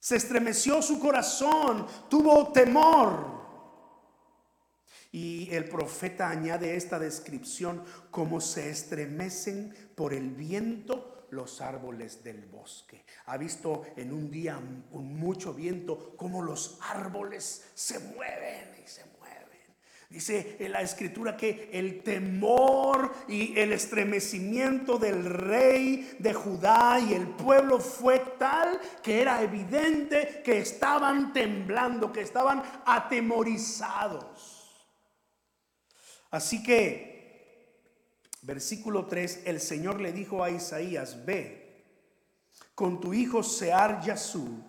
Se 0.00 0.16
estremeció 0.16 0.80
su 0.80 0.98
corazón, 0.98 1.86
tuvo 2.08 2.52
temor. 2.52 3.41
Y 5.12 5.50
el 5.52 5.66
profeta 5.66 6.30
añade 6.30 6.74
esta 6.74 6.98
descripción, 6.98 7.84
como 8.10 8.40
se 8.40 8.70
estremecen 8.70 9.74
por 9.94 10.14
el 10.14 10.30
viento 10.30 11.26
los 11.32 11.60
árboles 11.60 12.24
del 12.24 12.46
bosque. 12.46 13.04
Ha 13.26 13.36
visto 13.36 13.82
en 13.96 14.12
un 14.12 14.30
día 14.30 14.58
con 14.90 15.14
mucho 15.14 15.52
viento 15.52 16.14
cómo 16.16 16.42
los 16.42 16.78
árboles 16.80 17.70
se 17.74 17.98
mueven 17.98 18.68
y 18.82 18.88
se 18.88 19.04
mueven. 19.04 19.12
Dice 20.08 20.56
en 20.60 20.72
la 20.72 20.82
escritura 20.82 21.36
que 21.36 21.70
el 21.72 22.02
temor 22.02 23.12
y 23.28 23.58
el 23.58 23.72
estremecimiento 23.72 24.98
del 24.98 25.24
rey 25.24 26.16
de 26.18 26.34
Judá 26.34 27.00
y 27.00 27.14
el 27.14 27.28
pueblo 27.28 27.80
fue 27.80 28.18
tal 28.38 28.78
que 29.02 29.22
era 29.22 29.42
evidente 29.42 30.42
que 30.44 30.58
estaban 30.58 31.32
temblando, 31.32 32.12
que 32.12 32.20
estaban 32.20 32.62
atemorizados. 32.84 34.61
Así 36.32 36.62
que 36.64 37.12
Versículo 38.42 39.06
3, 39.06 39.42
el 39.44 39.60
Señor 39.60 40.00
le 40.00 40.12
dijo 40.12 40.42
a 40.42 40.50
Isaías, 40.50 41.24
ve 41.24 41.84
con 42.74 43.00
tu 43.00 43.14
hijo 43.14 43.44
Sear 43.44 44.02
Yasub 44.02 44.64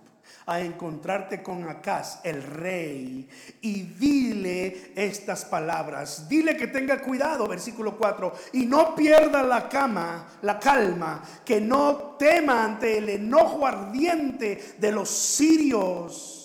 a 0.45 0.59
encontrarte 0.59 1.41
con 1.41 1.67
Acaz, 1.67 2.19
el 2.23 2.43
rey, 2.43 3.27
y 3.61 3.81
dile 3.81 4.93
estas 4.95 5.45
palabras. 5.45 6.29
Dile 6.29 6.55
que 6.55 6.67
tenga 6.67 7.01
cuidado, 7.01 7.47
versículo 7.47 7.97
4, 7.97 8.33
y 8.53 8.67
no 8.67 8.93
pierda 8.93 9.41
la 9.41 9.67
cama, 9.67 10.37
la 10.43 10.59
calma, 10.59 11.23
que 11.43 11.59
no 11.59 12.15
tema 12.19 12.63
ante 12.63 12.99
el 12.99 13.09
enojo 13.09 13.65
ardiente 13.65 14.75
de 14.77 14.91
los 14.91 15.09
sirios 15.09 16.42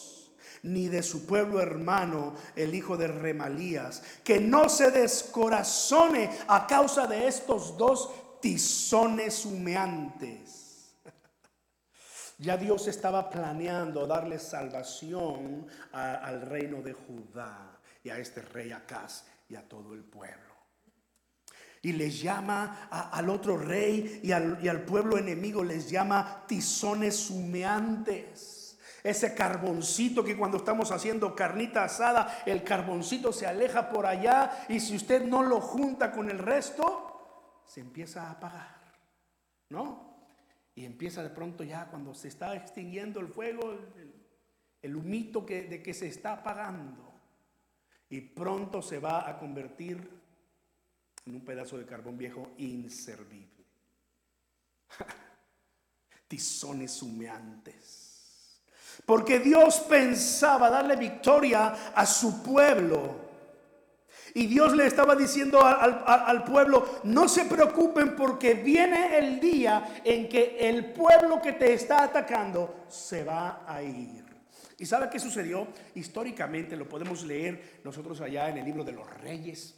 ni 0.62 0.88
de 0.88 1.02
su 1.02 1.26
pueblo 1.26 1.60
hermano, 1.60 2.34
el 2.56 2.74
hijo 2.74 2.96
de 2.96 3.08
Remalías, 3.08 4.02
que 4.24 4.40
no 4.40 4.68
se 4.68 4.90
descorazone 4.90 6.30
a 6.48 6.66
causa 6.66 7.06
de 7.06 7.28
estos 7.28 7.76
dos 7.76 8.10
tizones 8.40 9.44
humeantes. 9.44 10.64
Ya 12.40 12.56
Dios 12.56 12.86
estaba 12.86 13.28
planeando 13.28 14.06
darle 14.06 14.38
salvación 14.38 15.66
al 15.90 16.42
reino 16.42 16.80
de 16.82 16.92
Judá 16.92 17.80
y 18.04 18.10
a 18.10 18.18
este 18.18 18.42
rey 18.42 18.70
Acaz 18.70 19.24
y 19.48 19.56
a 19.56 19.68
todo 19.68 19.92
el 19.92 20.04
pueblo. 20.04 20.54
Y 21.82 21.92
les 21.94 22.20
llama 22.20 22.88
al 22.90 23.28
otro 23.28 23.56
rey 23.56 24.20
y 24.22 24.30
al, 24.30 24.58
y 24.62 24.68
al 24.68 24.84
pueblo 24.84 25.18
enemigo, 25.18 25.64
les 25.64 25.90
llama 25.90 26.44
tizones 26.46 27.28
humeantes. 27.28 28.57
Ese 29.02 29.34
carboncito 29.34 30.24
que 30.24 30.36
cuando 30.36 30.56
estamos 30.56 30.90
haciendo 30.90 31.34
carnita 31.34 31.84
asada, 31.84 32.42
el 32.46 32.64
carboncito 32.64 33.32
se 33.32 33.46
aleja 33.46 33.90
por 33.90 34.06
allá 34.06 34.66
y 34.68 34.80
si 34.80 34.96
usted 34.96 35.24
no 35.24 35.42
lo 35.42 35.60
junta 35.60 36.10
con 36.10 36.30
el 36.30 36.38
resto, 36.38 37.62
se 37.64 37.80
empieza 37.80 38.26
a 38.26 38.32
apagar. 38.32 38.78
¿No? 39.70 40.08
Y 40.74 40.84
empieza 40.84 41.22
de 41.22 41.30
pronto 41.30 41.64
ya 41.64 41.86
cuando 41.86 42.14
se 42.14 42.28
está 42.28 42.54
extinguiendo 42.54 43.20
el 43.20 43.28
fuego, 43.28 43.76
el, 44.80 44.96
humito 44.96 45.40
de 45.40 45.82
que 45.82 45.92
se 45.92 46.08
está 46.08 46.34
apagando. 46.34 47.12
Y 48.10 48.20
pronto 48.20 48.80
se 48.80 48.98
va 48.98 49.28
a 49.28 49.38
convertir 49.38 50.08
en 51.26 51.34
un 51.34 51.44
pedazo 51.44 51.76
de 51.76 51.84
carbón 51.84 52.16
viejo 52.16 52.54
inservible. 52.56 53.64
Tizones 56.28 57.02
humeantes. 57.02 58.07
Porque 59.04 59.38
Dios 59.38 59.80
pensaba 59.80 60.70
darle 60.70 60.96
victoria 60.96 61.92
a 61.94 62.06
su 62.06 62.42
pueblo. 62.42 63.28
Y 64.34 64.46
Dios 64.46 64.76
le 64.76 64.86
estaba 64.86 65.16
diciendo 65.16 65.60
al, 65.64 66.44
pueblo, 66.44 67.00
no 67.04 67.28
se 67.28 67.46
preocupen 67.46 68.14
porque 68.14 68.54
viene 68.54 69.18
el 69.18 69.40
día 69.40 70.00
en 70.04 70.28
que 70.28 70.56
el 70.60 70.92
pueblo 70.92 71.40
que 71.40 71.52
te 71.52 71.72
está 71.72 72.04
atacando 72.04 72.84
se 72.88 73.24
va 73.24 73.64
a 73.66 73.82
ir. 73.82 74.24
¿Y 74.78 74.86
sabe 74.86 75.08
qué 75.10 75.18
sucedió? 75.18 75.66
Históricamente 75.94 76.76
lo 76.76 76.88
podemos 76.88 77.24
leer 77.24 77.80
nosotros 77.82 78.20
allá 78.20 78.48
en 78.48 78.58
el 78.58 78.64
libro 78.64 78.84
de 78.84 78.92
los 78.92 79.08
reyes 79.20 79.74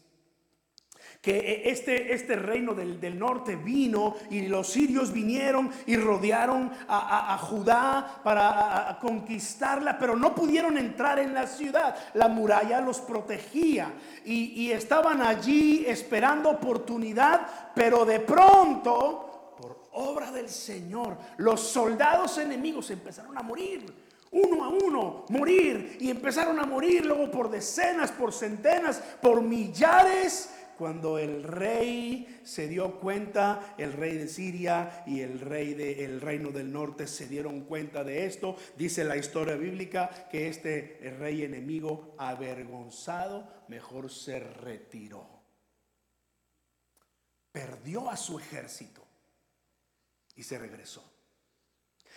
que 1.20 1.38
eh, 1.38 1.70
este, 1.70 2.14
este 2.14 2.36
reino 2.36 2.74
del, 2.74 3.18
norte 3.18 3.56
vino 3.56 4.16
y 4.30 4.46
los 4.46 4.68
sirios 4.68 5.12
vinieron 5.12 5.70
y 5.86 5.96
rodearon 5.96 6.70
a, 6.88 7.36
Judá 7.38 8.20
para 8.22 8.98
conquistarla, 9.00 9.98
pero 9.98 10.16
no 10.16 10.34
pudieron 10.34 10.78
entrar 10.78 11.18
en 11.18 11.34
la 11.34 11.46
ciudad. 11.46 11.96
La 12.14 12.28
muralla 12.28 12.80
los 12.80 13.00
protegía 13.00 13.92
y, 14.24 14.62
y 14.62 14.72
estaban 14.72 15.20
allí 15.20 15.84
esperando 15.86 16.50
oportunidad, 16.50 17.72
pero 17.74 18.04
de 18.04 18.20
pronto, 18.20 19.56
por 19.58 19.88
obra 19.92 20.30
del 20.30 20.48
Señor, 20.48 21.18
los 21.38 21.60
soldados 21.60 22.38
enemigos 22.38 22.90
empezaron 22.90 23.36
a 23.36 23.42
morir 23.42 24.10
uno 24.32 24.64
a 24.64 24.68
uno, 24.68 25.24
morir. 25.28 25.96
Y 26.00 26.10
empezaron 26.10 26.58
a 26.60 26.64
morir 26.64 27.04
luego 27.04 27.30
por 27.30 27.50
decenas, 27.50 28.12
por 28.12 28.32
centenas, 28.32 29.02
por 29.20 29.42
millares. 29.42 30.50
Cuando 30.80 31.18
el 31.18 31.42
rey 31.42 32.40
se 32.42 32.66
dio 32.66 32.98
cuenta, 33.00 33.74
el 33.76 33.92
rey 33.92 34.16
de 34.16 34.26
Siria 34.26 35.04
y 35.06 35.20
el 35.20 35.38
rey 35.38 35.74
del 35.74 36.22
reino 36.22 36.52
del 36.52 36.72
norte 36.72 37.06
se 37.06 37.28
dieron 37.28 37.64
cuenta 37.64 38.02
de 38.02 38.24
esto, 38.24 38.56
dice 38.78 39.04
la 39.04 39.18
historia 39.18 39.56
bíblica 39.56 40.08
que 40.30 40.48
este 40.48 40.98
rey 41.18 41.44
enemigo 41.44 42.14
avergonzado 42.16 43.46
mejor 43.68 44.10
se 44.10 44.40
retiró. 44.40 45.28
Perdió 47.52 48.08
a 48.08 48.16
su 48.16 48.38
ejército 48.38 49.06
y 50.34 50.42
se 50.44 50.58
regresó. 50.58 51.04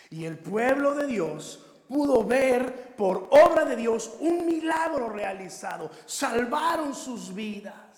Y 0.09 0.23
el 0.23 0.37
pueblo 0.37 0.95
de 0.95 1.07
Dios 1.07 1.65
pudo 1.89 2.23
ver 2.23 2.95
por 2.95 3.27
obra 3.29 3.65
de 3.65 3.75
Dios 3.75 4.15
un 4.21 4.45
milagro 4.45 5.09
realizado. 5.09 5.91
Salvaron 6.05 6.95
sus 6.95 7.35
vidas. 7.35 7.92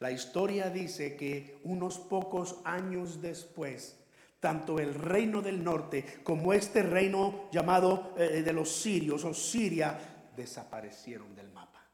La 0.00 0.10
historia 0.10 0.70
dice 0.70 1.14
que 1.14 1.60
unos 1.64 1.98
pocos 1.98 2.56
años 2.64 3.20
después, 3.20 3.98
tanto 4.40 4.78
el 4.78 4.94
reino 4.94 5.42
del 5.42 5.62
norte 5.62 6.20
como 6.24 6.54
este 6.54 6.82
reino 6.82 7.50
llamado 7.52 8.14
eh, 8.16 8.42
de 8.42 8.52
los 8.54 8.70
sirios 8.70 9.24
o 9.24 9.34
Siria 9.34 10.30
desaparecieron 10.34 11.34
del 11.34 11.50
mapa. 11.50 11.86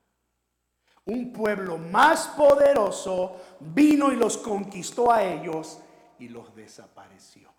Un 1.06 1.32
pueblo 1.32 1.78
más 1.78 2.28
poderoso 2.28 3.40
vino 3.60 4.12
y 4.12 4.16
los 4.16 4.38
conquistó 4.38 5.10
a 5.10 5.24
ellos 5.24 5.80
y 6.20 6.28
los 6.28 6.54
desapareció. 6.54 7.52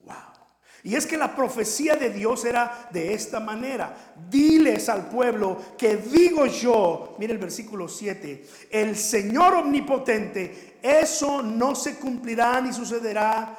Wow. 0.00 0.43
Y 0.84 0.94
es 0.94 1.06
que 1.06 1.16
la 1.16 1.34
profecía 1.34 1.96
de 1.96 2.10
Dios 2.10 2.44
era 2.44 2.88
de 2.92 3.14
esta 3.14 3.40
manera. 3.40 3.96
Diles 4.28 4.90
al 4.90 5.08
pueblo 5.08 5.58
que 5.78 5.96
digo 5.96 6.44
yo, 6.44 7.16
mire 7.18 7.32
el 7.32 7.38
versículo 7.38 7.88
7, 7.88 8.44
el 8.70 8.94
Señor 8.94 9.54
omnipotente, 9.54 10.76
eso 10.82 11.42
no 11.42 11.74
se 11.74 11.96
cumplirá 11.96 12.60
ni 12.60 12.70
sucederá 12.70 13.56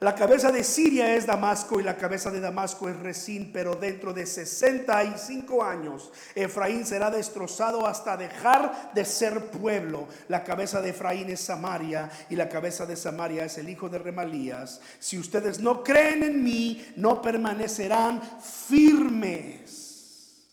La 0.00 0.14
cabeza 0.14 0.50
de 0.50 0.64
Siria 0.64 1.14
es 1.14 1.26
Damasco 1.26 1.78
y 1.78 1.82
la 1.82 1.98
cabeza 1.98 2.30
de 2.30 2.40
Damasco 2.40 2.88
es 2.88 2.98
Resín, 3.00 3.52
pero 3.52 3.74
dentro 3.74 4.14
de 4.14 4.24
65 4.24 5.62
años 5.62 6.10
Efraín 6.34 6.86
será 6.86 7.10
destrozado 7.10 7.86
hasta 7.86 8.16
dejar 8.16 8.94
de 8.94 9.04
ser 9.04 9.50
pueblo. 9.50 10.08
La 10.28 10.42
cabeza 10.42 10.80
de 10.80 10.90
Efraín 10.90 11.28
es 11.28 11.40
Samaria 11.40 12.10
y 12.30 12.36
la 12.36 12.48
cabeza 12.48 12.86
de 12.86 12.96
Samaria 12.96 13.44
es 13.44 13.58
el 13.58 13.68
hijo 13.68 13.90
de 13.90 13.98
Remalías. 13.98 14.80
Si 14.98 15.18
ustedes 15.18 15.60
no 15.60 15.84
creen 15.84 16.22
en 16.22 16.42
mí, 16.42 16.82
no 16.96 17.20
permanecerán 17.20 18.22
firmes. 18.40 20.48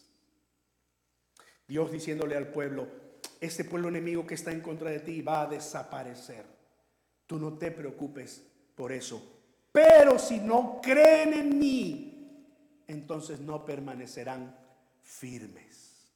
Dios 1.65 1.89
diciéndole 1.89 2.35
al 2.35 2.49
pueblo, 2.49 2.85
este 3.39 3.63
pueblo 3.63 3.87
enemigo 3.87 4.27
que 4.27 4.35
está 4.35 4.51
en 4.51 4.59
contra 4.59 4.89
de 4.89 4.99
ti 4.99 5.21
va 5.21 5.43
a 5.43 5.47
desaparecer. 5.47 6.43
Tú 7.25 7.39
no 7.39 7.57
te 7.57 7.71
preocupes 7.71 8.43
por 8.75 8.91
eso 8.91 9.35
pero 9.77 10.17
si 10.17 10.39
no 10.39 10.79
creen 10.81 11.35
en 11.35 11.59
mí, 11.59 12.81
entonces 12.87 13.39
no 13.39 13.63
permanecerán 13.63 14.57
firmes. 15.03 16.15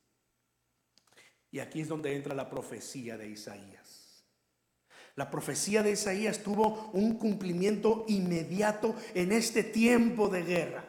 Y 1.52 1.60
aquí 1.60 1.82
es 1.82 1.88
donde 1.88 2.16
entra 2.16 2.34
la 2.34 2.50
profecía 2.50 3.20
de 3.20 3.30
Isaías. 3.30 4.26
La 5.14 5.30
profecía 5.30 5.84
de 5.84 5.92
Isaías 5.92 6.40
tuvo 6.40 6.90
un 6.94 7.20
cumplimiento 7.20 8.04
inmediato 8.08 8.96
en 9.14 9.32
este 9.32 9.62
tiempo 9.62 10.28
de 10.28 10.42
guerra. 10.42 10.84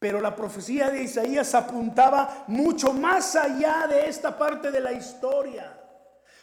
Pero 0.00 0.20
la 0.20 0.34
profecía 0.34 0.90
de 0.90 1.04
Isaías 1.04 1.54
apuntaba 1.54 2.46
mucho 2.48 2.92
más 2.92 3.36
allá 3.36 3.86
de 3.86 4.08
esta 4.08 4.36
parte 4.36 4.72
de 4.72 4.80
la 4.80 4.90
historia. 4.90 5.79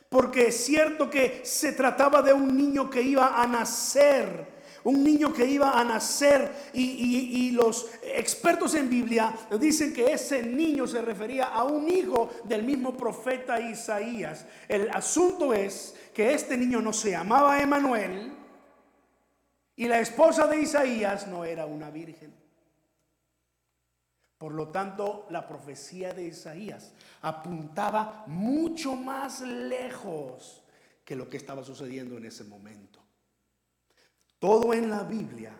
Porque 0.09 0.47
es 0.47 0.65
cierto 0.65 1.09
que 1.09 1.41
se 1.43 1.73
trataba 1.73 2.21
de 2.21 2.33
un 2.33 2.55
niño 2.55 2.89
que 2.89 3.01
iba 3.01 3.41
a 3.41 3.45
nacer, 3.45 4.47
un 4.85 5.03
niño 5.03 5.33
que 5.33 5.45
iba 5.45 5.77
a 5.77 5.83
nacer 5.83 6.69
y, 6.73 7.51
los 7.51 7.89
expertos 8.03 8.75
en 8.75 8.89
Biblia 8.89 9.33
dicen 9.59 9.93
que 9.93 10.13
ese 10.13 10.43
niño 10.43 10.85
se 10.85 11.01
refería 11.01 11.45
a 11.45 11.63
un 11.63 11.89
hijo 11.89 12.29
del 12.43 12.63
mismo 12.63 12.95
profeta 12.95 13.59
Isaías. 13.59 14.45
El 14.67 14.89
asunto 14.91 15.53
es 15.53 15.95
que 16.13 16.33
este 16.33 16.55
niño 16.55 16.81
no 16.81 16.93
se 16.93 17.11
llamaba 17.11 17.59
Emanuel 17.59 18.31
y 19.75 19.87
la 19.87 19.99
esposa 19.99 20.47
de 20.47 20.61
Isaías 20.61 21.27
no 21.27 21.43
era 21.43 21.65
una 21.65 21.89
virgen. 21.89 22.46
Por 24.37 24.53
lo 24.53 24.67
tanto, 24.67 25.25
la 25.31 25.47
profecía 25.47 26.13
de 26.13 26.27
Isaías 26.27 26.93
apuntaba 27.21 28.23
mucho 28.27 28.95
más 28.95 29.41
lejos 29.41 30.63
que 31.03 31.15
lo 31.15 31.27
que 31.27 31.37
estaba 31.37 31.63
sucediendo 31.63 32.17
en 32.17 32.25
ese 32.25 32.43
momento. 32.43 32.99
Todo 34.39 34.73
en 34.73 34.89
la 34.89 35.03
Biblia 35.03 35.53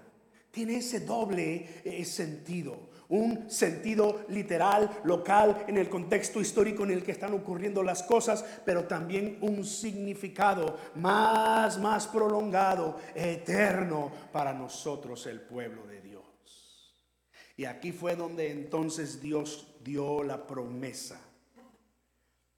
tiene 0.52 0.78
ese 0.78 1.00
doble 1.00 1.82
eh, 1.84 2.06
sentido. 2.06 2.90
Un 3.10 3.50
sentido 3.50 4.26
literal, 4.28 5.02
local, 5.06 5.64
en 5.68 5.78
el 5.78 5.88
contexto 5.88 6.42
histórico 6.42 6.84
en 6.84 6.92
el 6.92 7.04
que 7.04 7.14
están 7.14 7.34
ocurriendo 7.34 7.82
las 7.82 8.04
cosas, 8.04 8.44
pero 8.66 8.84
también 8.84 9.38
un 9.42 9.64
significado 9.64 10.78
más, 10.96 11.80
más 11.80 12.06
prolongado, 12.08 13.00
eterno 13.16 14.12
para 14.34 14.54
nosotros, 14.54 15.26
el 15.26 15.40
pueblo 15.40 15.88
de 15.88 16.02
Dios. 16.02 16.07
Y 17.58 17.66
aquí 17.66 17.92
fue 17.92 18.16
donde 18.16 18.52
entonces 18.52 19.20
Dios 19.20 19.68
dio 19.84 20.24
la 20.24 20.46
promesa. 20.46 21.20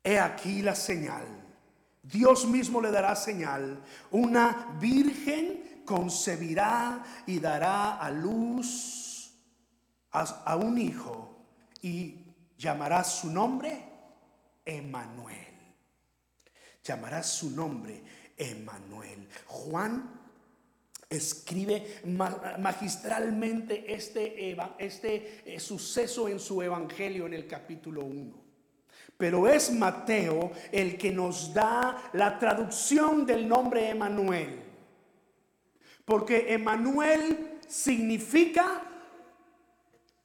He 0.03 0.19
aquí 0.19 0.61
la 0.61 0.75
señal. 0.75 1.25
Dios 2.03 2.45
mismo 2.45 2.81
le 2.81 2.91
dará 2.91 3.15
señal. 3.15 3.81
Una 4.11 4.77
virgen 4.79 5.83
concebirá 5.85 7.03
y 7.25 7.39
dará 7.39 7.97
a 7.97 8.11
luz 8.11 9.33
a, 10.11 10.55
un 10.57 10.77
hijo 10.77 11.45
y 11.81 12.25
llamará 12.57 13.03
su 13.05 13.31
nombre 13.31 13.85
Emanuel. 14.65 15.47
Llamará 16.83 17.23
su 17.23 17.51
nombre 17.51 18.03
Emanuel. 18.35 19.29
Juan 19.45 20.18
escribe 21.09 22.01
magistralmente 22.59 23.91
este, 23.91 24.55
este 24.77 25.41
eh, 25.45 25.59
suceso 25.59 26.27
en 26.27 26.39
su 26.39 26.61
evangelio 26.61 27.25
en 27.25 27.33
el 27.33 27.47
capítulo 27.47 28.03
1. 28.03 28.49
Pero 29.17 29.47
es 29.47 29.71
Mateo 29.71 30.51
el 30.71 30.97
que 30.97 31.11
nos 31.11 31.53
da 31.53 32.11
la 32.13 32.37
traducción 32.37 33.25
del 33.25 33.47
nombre 33.47 33.89
Emanuel. 33.89 34.63
Porque 36.05 36.53
Emanuel 36.53 37.59
significa 37.67 38.83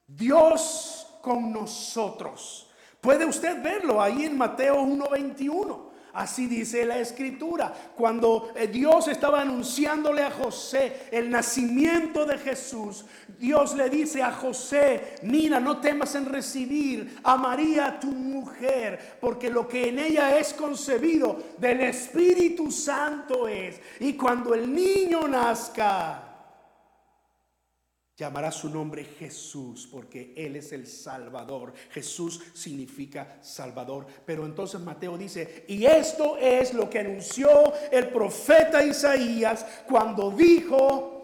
Dios 0.06 1.18
con 1.20 1.52
nosotros. 1.52 2.70
Puede 3.00 3.24
usted 3.24 3.62
verlo 3.62 4.00
ahí 4.00 4.24
en 4.24 4.36
Mateo 4.36 4.82
1:21. 4.82 5.83
Así 6.14 6.46
dice 6.46 6.86
la 6.86 6.98
escritura. 6.98 7.74
Cuando 7.96 8.52
eh, 8.54 8.68
Dios 8.68 9.08
estaba 9.08 9.40
anunciándole 9.40 10.22
a 10.22 10.30
José 10.30 11.08
el 11.10 11.28
nacimiento 11.28 12.24
de 12.24 12.38
Jesús, 12.38 13.04
Dios 13.38 13.74
le 13.74 13.90
dice 13.90 14.22
a 14.22 14.30
José, 14.32 15.16
mira, 15.22 15.58
no 15.58 15.78
temas 15.78 16.14
en 16.14 16.26
recibir 16.26 17.18
a 17.24 17.36
María 17.36 17.98
tu 17.98 18.12
mujer, 18.12 19.16
porque 19.20 19.50
lo 19.50 19.66
que 19.66 19.88
en 19.88 19.98
ella 19.98 20.38
es 20.38 20.54
concebido 20.54 21.42
del 21.58 21.80
Espíritu 21.80 22.70
Santo 22.70 23.48
es. 23.48 23.80
Y 23.98 24.14
cuando 24.14 24.54
el 24.54 24.72
niño 24.72 25.26
nazca, 25.26 26.33
Llamará 28.16 28.52
su 28.52 28.70
nombre 28.70 29.04
Jesús 29.04 29.88
porque 29.90 30.32
Él 30.36 30.54
es 30.54 30.72
el 30.72 30.86
Salvador. 30.86 31.74
Jesús 31.90 32.40
significa 32.54 33.38
Salvador. 33.40 34.06
Pero 34.24 34.46
entonces 34.46 34.80
Mateo 34.80 35.18
dice, 35.18 35.64
y 35.66 35.84
esto 35.84 36.36
es 36.38 36.74
lo 36.74 36.88
que 36.88 37.00
anunció 37.00 37.48
el 37.90 38.08
profeta 38.10 38.84
Isaías 38.84 39.66
cuando 39.88 40.30
dijo, 40.30 41.14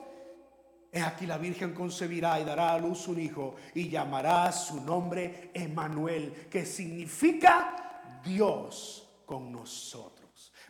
He 0.92 1.00
aquí 1.00 1.26
la 1.26 1.38
Virgen 1.38 1.72
concebirá 1.72 2.40
y 2.40 2.44
dará 2.44 2.72
a 2.72 2.78
luz 2.78 3.06
un 3.06 3.20
hijo 3.20 3.54
y 3.74 3.88
llamará 3.88 4.50
su 4.50 4.80
nombre 4.80 5.50
Emanuel, 5.54 6.48
que 6.50 6.66
significa 6.66 8.20
Dios 8.24 9.08
con 9.24 9.52
nosotros. 9.52 10.19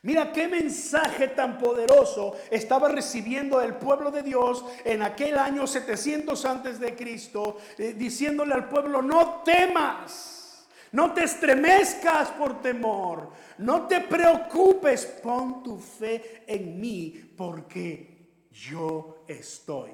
Mira 0.03 0.33
qué 0.33 0.49
mensaje 0.49 1.29
tan 1.29 1.59
poderoso 1.59 2.35
estaba 2.51 2.89
recibiendo 2.89 3.61
el 3.61 3.75
pueblo 3.75 4.11
de 4.11 4.23
Dios 4.23 4.65
en 4.85 5.03
aquel 5.03 5.39
año 5.39 5.67
700 5.67 6.43
antes 6.47 6.81
de 6.81 6.97
Cristo, 6.97 7.59
eh, 7.77 7.93
diciéndole 7.93 8.55
al 8.55 8.67
pueblo, 8.67 9.03
no 9.03 9.43
temas, 9.43 10.67
no 10.93 11.13
te 11.13 11.25
estremezcas 11.25 12.31
por 12.31 12.63
temor, 12.63 13.31
no 13.59 13.87
te 13.87 14.01
preocupes, 14.01 15.05
pon 15.05 15.63
tu 15.63 15.79
fe 15.79 16.45
en 16.47 16.81
mí, 16.81 17.35
porque 17.37 18.47
yo 18.51 19.25
estoy 19.29 19.93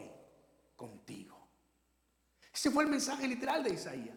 contigo. 0.77 1.49
Ese 2.55 2.71
fue 2.71 2.85
el 2.85 2.90
mensaje 2.90 3.27
literal 3.27 3.64
de 3.64 3.75
Isaías. 3.75 4.14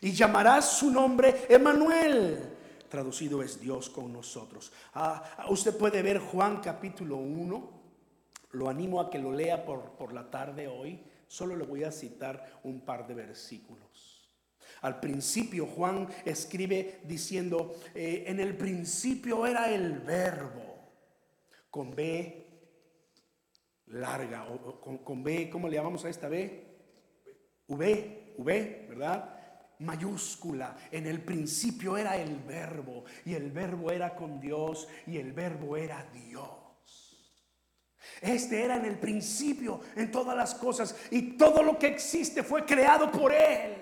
Y 0.00 0.12
llamarás 0.12 0.72
su 0.72 0.90
nombre 0.90 1.46
Emanuel 1.48 2.57
traducido 2.88 3.42
es 3.42 3.60
Dios 3.60 3.88
con 3.90 4.12
nosotros. 4.12 4.72
Ah, 4.94 5.46
usted 5.50 5.76
puede 5.76 6.02
ver 6.02 6.18
Juan 6.18 6.60
capítulo 6.60 7.16
1, 7.16 7.70
lo 8.52 8.68
animo 8.68 9.00
a 9.00 9.10
que 9.10 9.18
lo 9.18 9.32
lea 9.32 9.64
por, 9.64 9.92
por 9.92 10.12
la 10.12 10.30
tarde 10.30 10.68
hoy, 10.68 11.02
solo 11.26 11.56
le 11.56 11.64
voy 11.64 11.84
a 11.84 11.92
citar 11.92 12.60
un 12.64 12.80
par 12.80 13.06
de 13.06 13.14
versículos. 13.14 13.88
Al 14.80 15.00
principio 15.00 15.66
Juan 15.66 16.08
escribe 16.24 17.00
diciendo, 17.04 17.74
eh, 17.94 18.24
en 18.26 18.40
el 18.40 18.56
principio 18.56 19.46
era 19.46 19.72
el 19.72 19.98
verbo, 19.98 20.76
con 21.70 21.94
B 21.94 22.48
larga, 23.90 24.46
o 24.48 24.80
con, 24.80 24.98
con 24.98 25.22
B, 25.22 25.48
¿cómo 25.50 25.68
le 25.68 25.76
llamamos 25.76 26.04
a 26.04 26.08
esta 26.08 26.28
B? 26.28 26.66
V, 27.66 28.34
V, 28.38 28.86
¿verdad? 28.88 29.37
Mayúscula. 29.80 30.76
En 30.90 31.06
el 31.06 31.22
principio 31.22 31.96
era 31.96 32.16
el 32.16 32.36
verbo 32.40 33.04
y 33.24 33.34
el 33.34 33.50
verbo 33.50 33.90
era 33.90 34.14
con 34.14 34.40
Dios 34.40 34.88
y 35.06 35.18
el 35.18 35.32
verbo 35.32 35.76
era 35.76 36.04
Dios. 36.12 36.68
Este 38.20 38.64
era 38.64 38.76
en 38.76 38.84
el 38.84 38.98
principio 38.98 39.80
en 39.94 40.10
todas 40.10 40.36
las 40.36 40.54
cosas 40.54 40.96
y 41.10 41.36
todo 41.36 41.62
lo 41.62 41.78
que 41.78 41.88
existe 41.88 42.42
fue 42.42 42.64
creado 42.64 43.10
por 43.10 43.32
Él. 43.32 43.76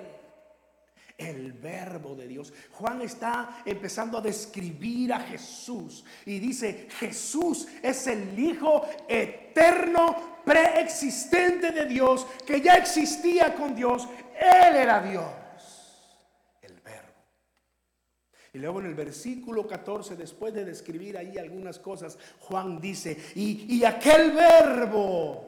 El 1.16 1.54
verbo 1.54 2.14
de 2.14 2.28
Dios. 2.28 2.52
Juan 2.72 3.00
está 3.00 3.62
empezando 3.64 4.18
a 4.18 4.20
describir 4.20 5.14
a 5.14 5.20
Jesús 5.20 6.04
y 6.26 6.38
dice, 6.38 6.88
Jesús 6.98 7.66
es 7.82 8.06
el 8.06 8.38
Hijo 8.38 8.86
eterno, 9.08 10.42
preexistente 10.44 11.70
de 11.70 11.86
Dios, 11.86 12.26
que 12.46 12.60
ya 12.60 12.74
existía 12.74 13.54
con 13.54 13.74
Dios. 13.74 14.06
Él 14.38 14.76
era 14.76 15.00
Dios. 15.00 15.24
Y 18.56 18.58
luego 18.58 18.80
en 18.80 18.86
el 18.86 18.94
versículo 18.94 19.66
14, 19.66 20.16
después 20.16 20.54
de 20.54 20.64
describir 20.64 21.18
ahí 21.18 21.36
algunas 21.36 21.78
cosas, 21.78 22.16
Juan 22.40 22.80
dice, 22.80 23.14
y, 23.34 23.76
y 23.76 23.84
aquel 23.84 24.30
verbo 24.30 25.44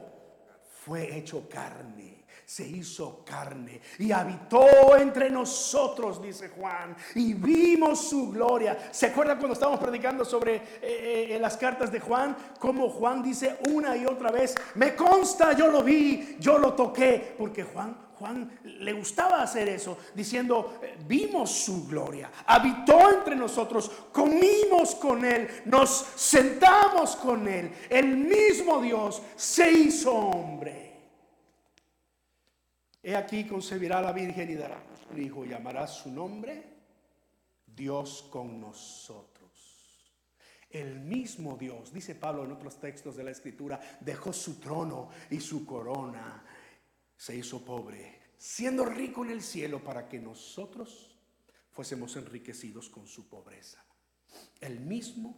fue 0.85 1.17
hecho 1.17 1.49
carne 1.49 2.19
se 2.45 2.67
hizo 2.67 3.23
carne 3.23 3.79
y 3.99 4.11
habitó 4.11 4.95
entre 4.97 5.29
nosotros, 5.29 6.19
dice 6.19 6.49
Juan, 6.49 6.95
y 7.13 7.35
vimos 7.35 8.09
su 8.09 8.31
gloria. 8.31 8.89
¿Se 8.91 9.05
acuerdan 9.05 9.37
cuando 9.37 9.53
estábamos 9.53 9.79
predicando 9.79 10.25
sobre 10.25 10.55
eh, 10.55 11.27
eh, 11.29 11.37
las 11.39 11.57
cartas 11.57 11.91
de 11.91 11.99
Juan? 11.99 12.35
Como 12.59 12.89
Juan 12.89 13.21
dice 13.21 13.59
una 13.69 13.95
y 13.95 14.07
otra 14.07 14.31
vez, 14.31 14.55
me 14.73 14.95
consta, 14.95 15.53
yo 15.53 15.67
lo 15.67 15.83
vi, 15.83 16.37
yo 16.39 16.57
lo 16.57 16.73
toqué, 16.73 17.35
porque 17.37 17.63
Juan 17.63 18.08
Juan 18.19 18.59
le 18.63 18.91
gustaba 18.91 19.41
hacer 19.41 19.69
eso, 19.69 19.97
diciendo, 20.13 20.79
eh, 20.83 20.97
vimos 21.07 21.49
su 21.49 21.87
gloria, 21.87 22.29
habitó 22.45 23.09
entre 23.11 23.35
nosotros, 23.35 23.89
comimos 24.11 24.95
con 24.95 25.23
él, 25.23 25.47
nos 25.65 25.89
sentamos 26.15 27.15
con 27.15 27.47
él, 27.47 27.71
el 27.89 28.17
mismo 28.17 28.81
Dios 28.81 29.21
se 29.37 29.71
hizo 29.71 30.13
hombre. 30.13 30.89
He 33.01 33.15
aquí 33.15 33.45
concebirá 33.45 34.01
la 34.01 34.11
Virgen 34.11 34.51
y 34.51 34.55
dará 34.55 34.83
un 35.09 35.23
hijo, 35.23 35.45
llamará 35.45 35.87
su 35.87 36.11
nombre 36.11 36.61
Dios 37.65 38.27
con 38.29 38.59
nosotros. 38.59 39.39
El 40.69 40.99
mismo 40.99 41.57
Dios, 41.57 41.91
dice 41.91 42.13
Pablo 42.13 42.43
en 42.43 42.51
otros 42.51 42.79
textos 42.79 43.15
de 43.15 43.23
la 43.23 43.31
Escritura, 43.31 43.79
dejó 44.01 44.31
su 44.31 44.59
trono 44.59 45.09
y 45.31 45.39
su 45.39 45.65
corona, 45.65 46.43
se 47.19 47.35
hizo 47.35 47.65
pobre, 47.65 48.31
siendo 48.37 48.85
rico 48.85 49.25
en 49.25 49.31
el 49.31 49.41
cielo 49.41 49.83
para 49.83 50.07
que 50.07 50.17
nosotros 50.17 51.17
fuésemos 51.69 52.15
enriquecidos 52.15 52.87
con 52.89 53.05
su 53.07 53.27
pobreza. 53.27 53.83
El 54.61 54.79
mismo 54.79 55.35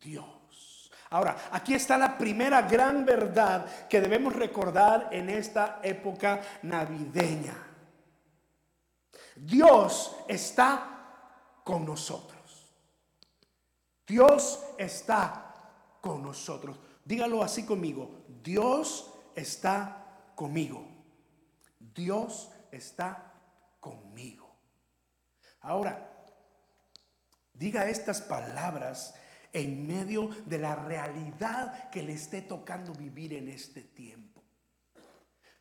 Dios. 0.00 0.92
Ahora, 1.10 1.48
aquí 1.50 1.74
está 1.74 1.98
la 1.98 2.16
primera 2.16 2.62
gran 2.62 3.04
verdad 3.04 3.88
que 3.88 4.00
debemos 4.00 4.36
recordar 4.36 5.08
en 5.10 5.28
esta 5.28 5.80
época 5.82 6.40
navideña. 6.62 7.56
Dios 9.34 10.14
está 10.28 11.58
con 11.64 11.84
nosotros. 11.84 12.72
Dios 14.06 14.62
está 14.78 15.98
con 16.00 16.22
nosotros. 16.22 16.78
Dígalo 17.04 17.42
así 17.42 17.66
conmigo. 17.66 18.24
Dios 18.40 19.12
está 19.34 20.30
conmigo. 20.36 20.93
Dios 21.94 22.50
está 22.70 23.32
conmigo. 23.80 24.54
Ahora, 25.60 26.26
diga 27.52 27.88
estas 27.88 28.20
palabras 28.22 29.14
en 29.52 29.86
medio 29.86 30.28
de 30.46 30.58
la 30.58 30.74
realidad 30.74 31.88
que 31.90 32.02
le 32.02 32.14
esté 32.14 32.42
tocando 32.42 32.92
vivir 32.92 33.34
en 33.34 33.48
este 33.48 33.82
tiempo. 33.82 34.42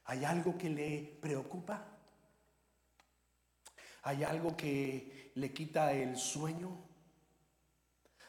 ¿Hay 0.05 0.25
algo 0.25 0.57
que 0.57 0.69
le 0.69 1.17
preocupa? 1.21 1.87
¿Hay 4.01 4.23
algo 4.23 4.57
que 4.57 5.31
le 5.35 5.53
quita 5.53 5.93
el 5.93 6.17
sueño? 6.17 6.92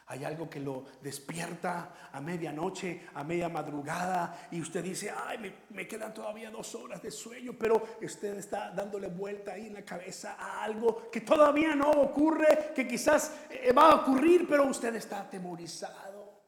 Hay 0.07 0.23
algo 0.23 0.47
que 0.47 0.59
lo 0.59 0.85
despierta 1.01 2.09
a 2.11 2.21
medianoche, 2.21 3.07
a 3.15 3.23
media 3.23 3.49
madrugada, 3.49 4.47
y 4.51 4.61
usted 4.61 4.83
dice, 4.83 5.11
ay, 5.11 5.51
me, 5.69 5.87
quedan 5.87 6.13
todavía 6.13 6.51
dos 6.51 6.75
horas 6.75 7.01
de 7.01 7.09
sueño, 7.09 7.53
pero 7.57 7.81
usted 8.01 8.37
está 8.37 8.69
dándole 8.69 9.07
vuelta 9.07 9.53
ahí 9.53 9.65
en 9.65 9.73
la 9.73 9.81
cabeza 9.81 10.35
a 10.37 10.63
algo 10.63 11.09
que 11.09 11.21
todavía 11.21 11.75
no 11.75 11.89
ocurre, 11.89 12.71
que 12.75 12.87
quizás 12.87 13.31
eh, 13.49 13.73
va 13.73 13.91
a 13.91 13.95
ocurrir, 13.95 14.47
pero 14.47 14.67
usted 14.67 14.93
está 14.93 15.21
atemorizado. 15.21 16.43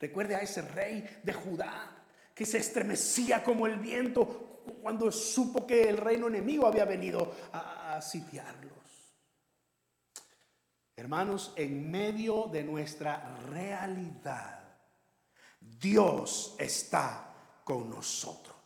Recuerde 0.00 0.36
a 0.36 0.40
ese 0.40 0.62
rey 0.62 1.20
de 1.22 1.32
Judá 1.34 1.94
que 2.34 2.46
se 2.46 2.56
estremecía 2.56 3.44
como 3.44 3.66
el 3.66 3.78
viento 3.78 4.62
cuando 4.80 5.12
supo 5.12 5.66
que 5.66 5.90
el 5.90 5.98
reino 5.98 6.28
enemigo 6.28 6.66
había 6.66 6.86
venido 6.86 7.34
a, 7.52 7.96
a 7.96 8.00
sitiarlo. 8.00 8.78
Hermanos, 10.98 11.52
en 11.54 11.88
medio 11.88 12.48
de 12.50 12.64
nuestra 12.64 13.38
realidad, 13.52 14.58
Dios 15.60 16.56
está 16.58 17.32
con 17.62 17.88
nosotros. 17.88 18.56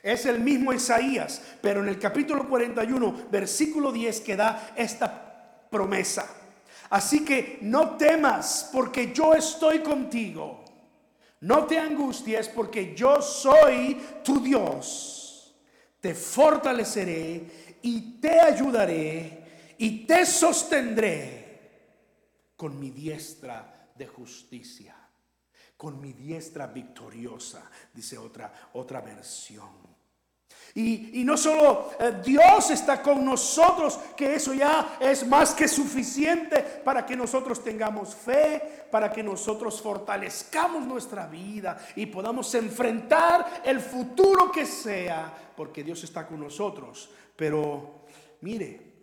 Es 0.00 0.26
el 0.26 0.38
mismo 0.38 0.72
Isaías, 0.72 1.42
pero 1.60 1.82
en 1.82 1.88
el 1.88 1.98
capítulo 1.98 2.48
41, 2.48 3.26
versículo 3.32 3.90
10, 3.90 4.20
que 4.20 4.36
da 4.36 4.74
esta 4.76 5.66
promesa. 5.68 6.24
Así 6.90 7.24
que 7.24 7.58
no 7.62 7.96
temas 7.96 8.70
porque 8.72 9.12
yo 9.12 9.34
estoy 9.34 9.80
contigo. 9.80 10.62
No 11.40 11.64
te 11.64 11.80
angusties 11.80 12.48
porque 12.48 12.94
yo 12.94 13.20
soy 13.20 14.00
tu 14.22 14.40
Dios. 14.40 15.52
Te 16.00 16.14
fortaleceré 16.14 17.78
y 17.82 18.20
te 18.20 18.38
ayudaré 18.38 19.43
y 19.84 20.06
te 20.06 20.24
sostendré 20.24 21.44
con 22.56 22.80
mi 22.80 22.90
diestra 22.90 23.90
de 23.94 24.06
justicia, 24.06 24.96
con 25.76 26.00
mi 26.00 26.14
diestra 26.14 26.68
victoriosa, 26.68 27.70
dice 27.92 28.16
otra, 28.16 28.70
otra 28.72 29.02
versión. 29.02 29.68
Y, 30.76 31.22
no 31.22 31.36
solo 31.36 31.90
eh, 32.00 32.14
Dios 32.24 32.70
está 32.70 33.02
con 33.02 33.26
nosotros, 33.26 34.00
que 34.16 34.36
eso 34.36 34.54
ya 34.54 34.96
es 34.98 35.26
más 35.26 35.52
que 35.52 35.68
suficiente 35.68 36.62
para 36.82 37.04
que 37.04 37.14
nosotros 37.14 37.62
tengamos 37.62 38.14
fe, 38.14 38.86
para 38.90 39.12
que 39.12 39.22
nosotros 39.22 39.82
fortalezcamos 39.82 40.86
nuestra 40.86 41.26
vida 41.26 41.76
y 41.94 42.06
podamos 42.06 42.54
enfrentar 42.54 43.60
el 43.62 43.80
futuro 43.80 44.50
que 44.50 44.64
sea, 44.64 45.52
porque 45.54 45.84
Dios 45.84 46.02
está 46.04 46.26
con 46.26 46.40
nosotros. 46.40 47.10
Pero 47.36 48.06
mire, 48.40 48.93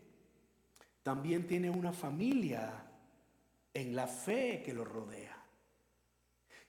también 1.04 1.48
tiene 1.48 1.70
una 1.70 1.94
familia 1.94 2.86
en 3.74 3.96
la 3.96 4.08
fe 4.08 4.62
que 4.64 4.74
lo 4.74 4.84
rodea. 4.84 5.38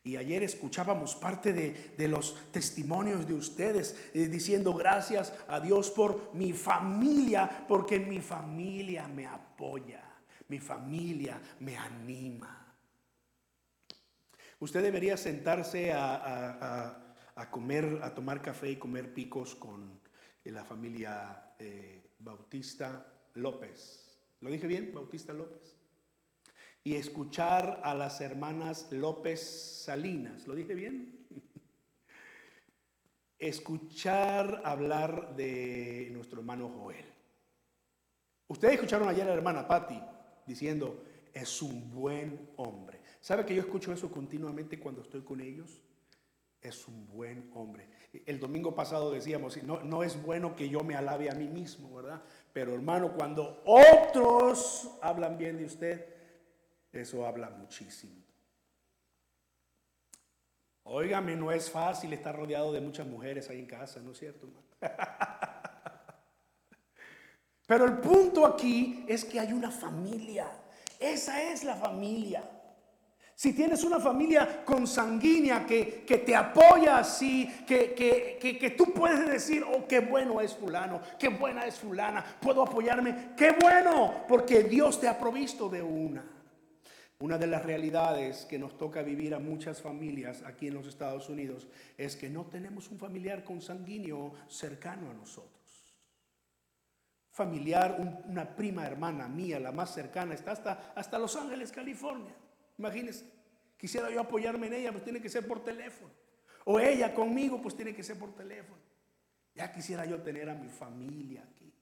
Y 0.04 0.16
ayer 0.16 0.42
escuchábamos 0.42 1.14
parte 1.14 1.52
de, 1.52 2.08
los 2.08 2.50
testimonios 2.50 3.26
de 3.26 3.34
ustedes 3.34 3.96
eh, 4.12 4.26
diciendo 4.26 4.74
gracias 4.74 5.32
a 5.46 5.60
Dios 5.60 5.90
por 5.90 6.34
mi 6.34 6.52
familia, 6.52 7.64
porque 7.68 8.00
mi 8.00 8.20
familia 8.20 9.06
me 9.06 9.26
apoya, 9.26 10.02
mi 10.48 10.58
familia 10.58 11.40
me 11.60 11.76
anima. 11.76 12.58
Usted 14.58 14.82
debería 14.82 15.16
sentarse 15.16 15.92
a, 15.92 16.98
comer, 17.50 18.00
a 18.02 18.12
tomar 18.12 18.42
café 18.42 18.70
y 18.70 18.76
comer 18.76 19.14
picos 19.14 19.54
con 19.54 20.00
la 20.44 20.64
familia 20.64 21.54
eh, 21.58 22.10
Bautista 22.18 23.06
López. 23.34 24.11
¿Lo 24.42 24.50
dije 24.50 24.66
bien? 24.66 24.90
Bautista 24.92 25.32
López. 25.32 25.76
Y 26.84 26.96
escuchar 26.96 27.80
a 27.84 27.94
las 27.94 28.20
hermanas 28.20 28.90
López 28.90 29.40
Salinas. 29.84 30.48
¿Lo 30.48 30.56
dije 30.56 30.74
bien? 30.74 31.26
escuchar 33.38 34.62
hablar 34.64 35.36
de 35.36 36.10
nuestro 36.12 36.40
hermano 36.40 36.68
Joel. 36.68 37.04
Ustedes 38.48 38.74
escucharon 38.74 39.08
ayer 39.08 39.22
a 39.22 39.30
la 39.30 39.34
hermana 39.34 39.66
Patti 39.66 40.00
diciendo, 40.44 41.04
es 41.32 41.62
un 41.62 41.92
buen 41.92 42.50
hombre. 42.56 43.00
¿Sabe 43.20 43.46
que 43.46 43.54
yo 43.54 43.62
escucho 43.62 43.92
eso 43.92 44.10
continuamente 44.10 44.80
cuando 44.80 45.02
estoy 45.02 45.22
con 45.22 45.40
ellos? 45.40 45.80
Es 46.62 46.86
un 46.86 47.06
buen 47.08 47.50
hombre. 47.54 47.88
El 48.24 48.38
domingo 48.38 48.74
pasado 48.74 49.10
decíamos, 49.10 49.60
no, 49.64 49.82
no 49.82 50.02
es 50.04 50.22
bueno 50.22 50.54
que 50.54 50.68
yo 50.68 50.80
me 50.80 50.94
alabe 50.94 51.28
a 51.28 51.34
mí 51.34 51.48
mismo, 51.48 51.94
¿verdad? 51.96 52.22
Pero 52.52 52.72
hermano, 52.72 53.12
cuando 53.12 53.62
otros 53.66 54.96
hablan 55.02 55.36
bien 55.36 55.58
de 55.58 55.64
usted, 55.64 56.06
eso 56.92 57.26
habla 57.26 57.50
muchísimo. 57.50 58.22
Óigame, 60.84 61.36
no 61.36 61.50
es 61.50 61.70
fácil 61.70 62.12
estar 62.12 62.36
rodeado 62.36 62.72
de 62.72 62.80
muchas 62.80 63.06
mujeres 63.06 63.48
ahí 63.50 63.58
en 63.58 63.66
casa, 63.66 64.00
¿no 64.00 64.12
es 64.12 64.18
cierto? 64.18 64.48
Pero 67.66 67.86
el 67.86 67.98
punto 67.98 68.46
aquí 68.46 69.04
es 69.08 69.24
que 69.24 69.40
hay 69.40 69.52
una 69.52 69.70
familia. 69.70 70.50
Esa 70.98 71.42
es 71.42 71.64
la 71.64 71.76
familia. 71.76 72.42
Si 73.42 73.52
tienes 73.52 73.82
una 73.82 73.98
familia 73.98 74.64
consanguínea 74.64 75.66
que, 75.66 76.04
que 76.06 76.18
te 76.18 76.36
apoya 76.36 76.98
así, 76.98 77.50
que, 77.66 77.92
que, 77.92 78.38
que, 78.38 78.70
tú 78.70 78.92
puedes 78.94 79.28
decir, 79.28 79.64
oh, 79.64 79.84
qué 79.88 79.98
bueno 79.98 80.40
es 80.40 80.54
fulano, 80.54 81.00
qué 81.18 81.28
buena 81.28 81.66
es 81.66 81.74
fulana, 81.74 82.24
puedo 82.40 82.62
apoyarme, 82.62 83.30
qué 83.36 83.56
bueno, 83.60 84.22
porque 84.28 84.62
Dios 84.62 85.00
te 85.00 85.08
ha 85.08 85.18
provisto 85.18 85.68
de 85.68 85.82
una. 85.82 86.24
Una 87.18 87.36
de 87.36 87.48
las 87.48 87.64
realidades 87.64 88.44
que 88.44 88.60
nos 88.60 88.78
toca 88.78 89.02
vivir 89.02 89.34
a 89.34 89.40
muchas 89.40 89.82
familias 89.82 90.44
aquí 90.46 90.68
en 90.68 90.74
los 90.74 90.86
Estados 90.86 91.28
Unidos 91.28 91.66
es 91.98 92.14
que 92.14 92.30
no 92.30 92.44
tenemos 92.44 92.92
un 92.92 92.98
familiar 93.00 93.42
consanguíneo 93.42 94.34
cercano 94.46 95.10
a 95.10 95.14
nosotros. 95.14 95.50
familiar, 97.32 98.22
una 98.28 98.54
prima 98.54 98.86
hermana 98.86 99.26
mía, 99.26 99.58
la 99.58 99.72
más 99.72 99.92
cercana, 99.92 100.32
está 100.32 100.52
hasta, 100.52 100.92
hasta 100.94 101.18
Los 101.18 101.34
Ángeles, 101.34 101.72
California. 101.72 102.36
Imagínense, 102.78 103.31
quisiera 103.82 104.08
yo 104.12 104.20
apoyarme 104.20 104.68
en 104.68 104.74
ella, 104.74 104.92
pues 104.92 105.02
tiene 105.02 105.20
que 105.20 105.28
ser 105.28 105.44
por 105.44 105.64
teléfono. 105.64 106.12
O 106.66 106.78
ella 106.78 107.12
conmigo, 107.12 107.60
pues 107.60 107.74
tiene 107.74 107.92
que 107.92 108.04
ser 108.04 108.16
por 108.16 108.32
teléfono. 108.32 108.80
Ya 109.56 109.72
quisiera 109.72 110.06
yo 110.06 110.22
tener 110.22 110.48
a 110.48 110.54
mi 110.54 110.68
familia 110.68 111.42
aquí. 111.42 111.74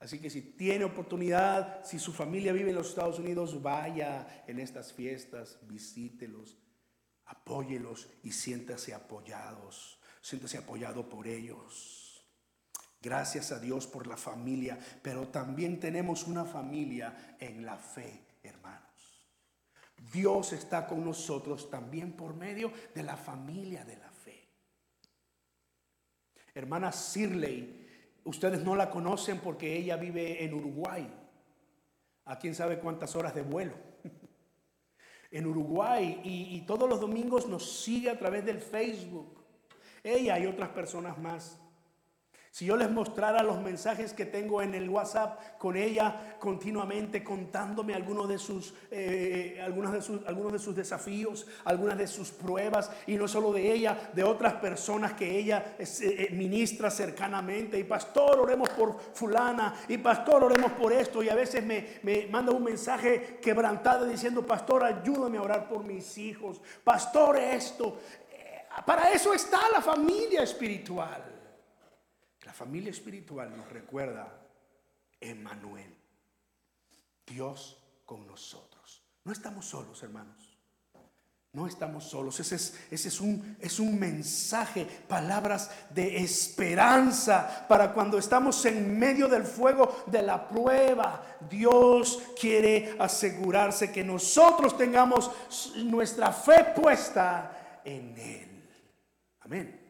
Así 0.00 0.18
que 0.18 0.28
si 0.28 0.42
tiene 0.42 0.84
oportunidad, 0.84 1.84
si 1.84 2.00
su 2.00 2.12
familia 2.12 2.52
vive 2.52 2.70
en 2.70 2.74
los 2.74 2.88
Estados 2.88 3.20
Unidos, 3.20 3.62
vaya 3.62 4.42
en 4.48 4.58
estas 4.58 4.92
fiestas, 4.92 5.60
visítelos, 5.62 6.58
apóyelos 7.26 8.10
y 8.24 8.32
siéntase 8.32 8.92
apoyados, 8.92 10.00
siéntase 10.20 10.58
apoyado 10.58 11.08
por 11.08 11.28
ellos. 11.28 12.26
Gracias 13.00 13.52
a 13.52 13.60
Dios 13.60 13.86
por 13.86 14.08
la 14.08 14.16
familia, 14.16 14.80
pero 15.00 15.28
también 15.28 15.78
tenemos 15.78 16.24
una 16.24 16.44
familia 16.44 17.36
en 17.38 17.64
la 17.64 17.76
fe. 17.76 18.23
Dios 20.12 20.52
está 20.52 20.86
con 20.86 21.04
nosotros 21.04 21.70
también 21.70 22.12
por 22.12 22.34
medio 22.34 22.72
de 22.94 23.02
la 23.02 23.16
familia 23.16 23.84
de 23.84 23.96
la 23.96 24.10
fe. 24.10 24.48
Hermana 26.54 26.92
Sirley, 26.92 27.86
ustedes 28.24 28.62
no 28.62 28.76
la 28.76 28.90
conocen 28.90 29.40
porque 29.40 29.76
ella 29.76 29.96
vive 29.96 30.44
en 30.44 30.54
Uruguay. 30.54 31.08
A 32.26 32.38
quién 32.38 32.54
sabe 32.54 32.78
cuántas 32.78 33.16
horas 33.16 33.34
de 33.34 33.42
vuelo. 33.42 33.74
en 35.30 35.46
Uruguay 35.46 36.20
y, 36.22 36.56
y 36.56 36.60
todos 36.62 36.88
los 36.88 37.00
domingos 37.00 37.48
nos 37.48 37.82
sigue 37.82 38.10
a 38.10 38.18
través 38.18 38.44
del 38.44 38.60
Facebook. 38.60 39.42
Ella 40.02 40.38
y 40.38 40.46
otras 40.46 40.70
personas 40.70 41.18
más. 41.18 41.63
Si 42.54 42.66
yo 42.66 42.76
les 42.76 42.88
mostrara 42.88 43.42
los 43.42 43.60
mensajes 43.60 44.12
que 44.12 44.26
tengo 44.26 44.62
en 44.62 44.76
el 44.76 44.88
WhatsApp 44.88 45.58
con 45.58 45.76
ella 45.76 46.36
continuamente 46.38 47.24
contándome 47.24 47.94
algunos 47.96 48.28
de 48.28 48.38
sus, 48.38 48.72
eh, 48.92 49.60
algunos 49.60 49.92
de 49.92 50.00
sus, 50.00 50.24
algunos 50.24 50.52
de 50.52 50.60
sus 50.60 50.76
desafíos, 50.76 51.48
algunas 51.64 51.98
de 51.98 52.06
sus 52.06 52.30
pruebas, 52.30 52.92
y 53.08 53.16
no 53.16 53.26
solo 53.26 53.52
de 53.52 53.72
ella, 53.72 54.08
de 54.14 54.22
otras 54.22 54.52
personas 54.52 55.14
que 55.14 55.36
ella 55.36 55.74
eh, 55.76 55.84
eh, 56.00 56.28
ministra 56.30 56.92
cercanamente. 56.92 57.76
Y 57.76 57.82
pastor, 57.82 58.38
oremos 58.38 58.68
por 58.68 59.00
fulana, 59.00 59.74
y 59.88 59.98
pastor, 59.98 60.44
oremos 60.44 60.70
por 60.74 60.92
esto. 60.92 61.24
Y 61.24 61.30
a 61.30 61.34
veces 61.34 61.64
me, 61.64 61.98
me 62.04 62.28
manda 62.28 62.52
un 62.52 62.62
mensaje 62.62 63.40
quebrantado 63.42 64.04
diciendo, 64.06 64.46
pastor, 64.46 64.84
ayúdame 64.84 65.38
a 65.38 65.42
orar 65.42 65.68
por 65.68 65.82
mis 65.82 66.16
hijos. 66.18 66.60
Pastor, 66.84 67.36
esto. 67.36 67.98
Para 68.86 69.10
eso 69.10 69.34
está 69.34 69.58
la 69.72 69.82
familia 69.82 70.44
espiritual 70.44 71.33
familia 72.52 72.90
espiritual 72.90 73.56
nos 73.56 73.68
recuerda 73.70 74.28
Emmanuel, 75.20 75.96
Dios 77.26 77.82
con 78.04 78.26
nosotros. 78.26 79.02
No 79.24 79.32
estamos 79.32 79.64
solos, 79.66 80.02
hermanos. 80.02 80.54
No 81.54 81.68
estamos 81.68 82.04
solos. 82.04 82.40
Ese 82.40 82.56
es, 82.56 82.80
ese 82.90 83.08
es, 83.08 83.20
un, 83.20 83.56
es 83.60 83.78
un 83.78 83.98
mensaje, 83.98 84.84
palabras 85.06 85.70
de 85.90 86.16
esperanza 86.16 87.64
para 87.68 87.94
cuando 87.94 88.18
estamos 88.18 88.64
en 88.66 88.98
medio 88.98 89.28
del 89.28 89.44
fuego 89.44 90.04
de 90.08 90.20
la 90.22 90.48
prueba. 90.48 91.38
Dios 91.48 92.20
quiere 92.38 92.96
asegurarse 92.98 93.92
que 93.92 94.02
nosotros 94.02 94.76
tengamos 94.76 95.30
nuestra 95.76 96.32
fe 96.32 96.72
puesta 96.74 97.80
en 97.84 98.18
Él. 98.18 98.68
Amén. 99.40 99.83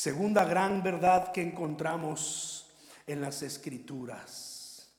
Segunda 0.00 0.46
gran 0.46 0.82
verdad 0.82 1.30
que 1.30 1.42
encontramos 1.42 2.70
en 3.06 3.20
las 3.20 3.42
escrituras. 3.42 4.90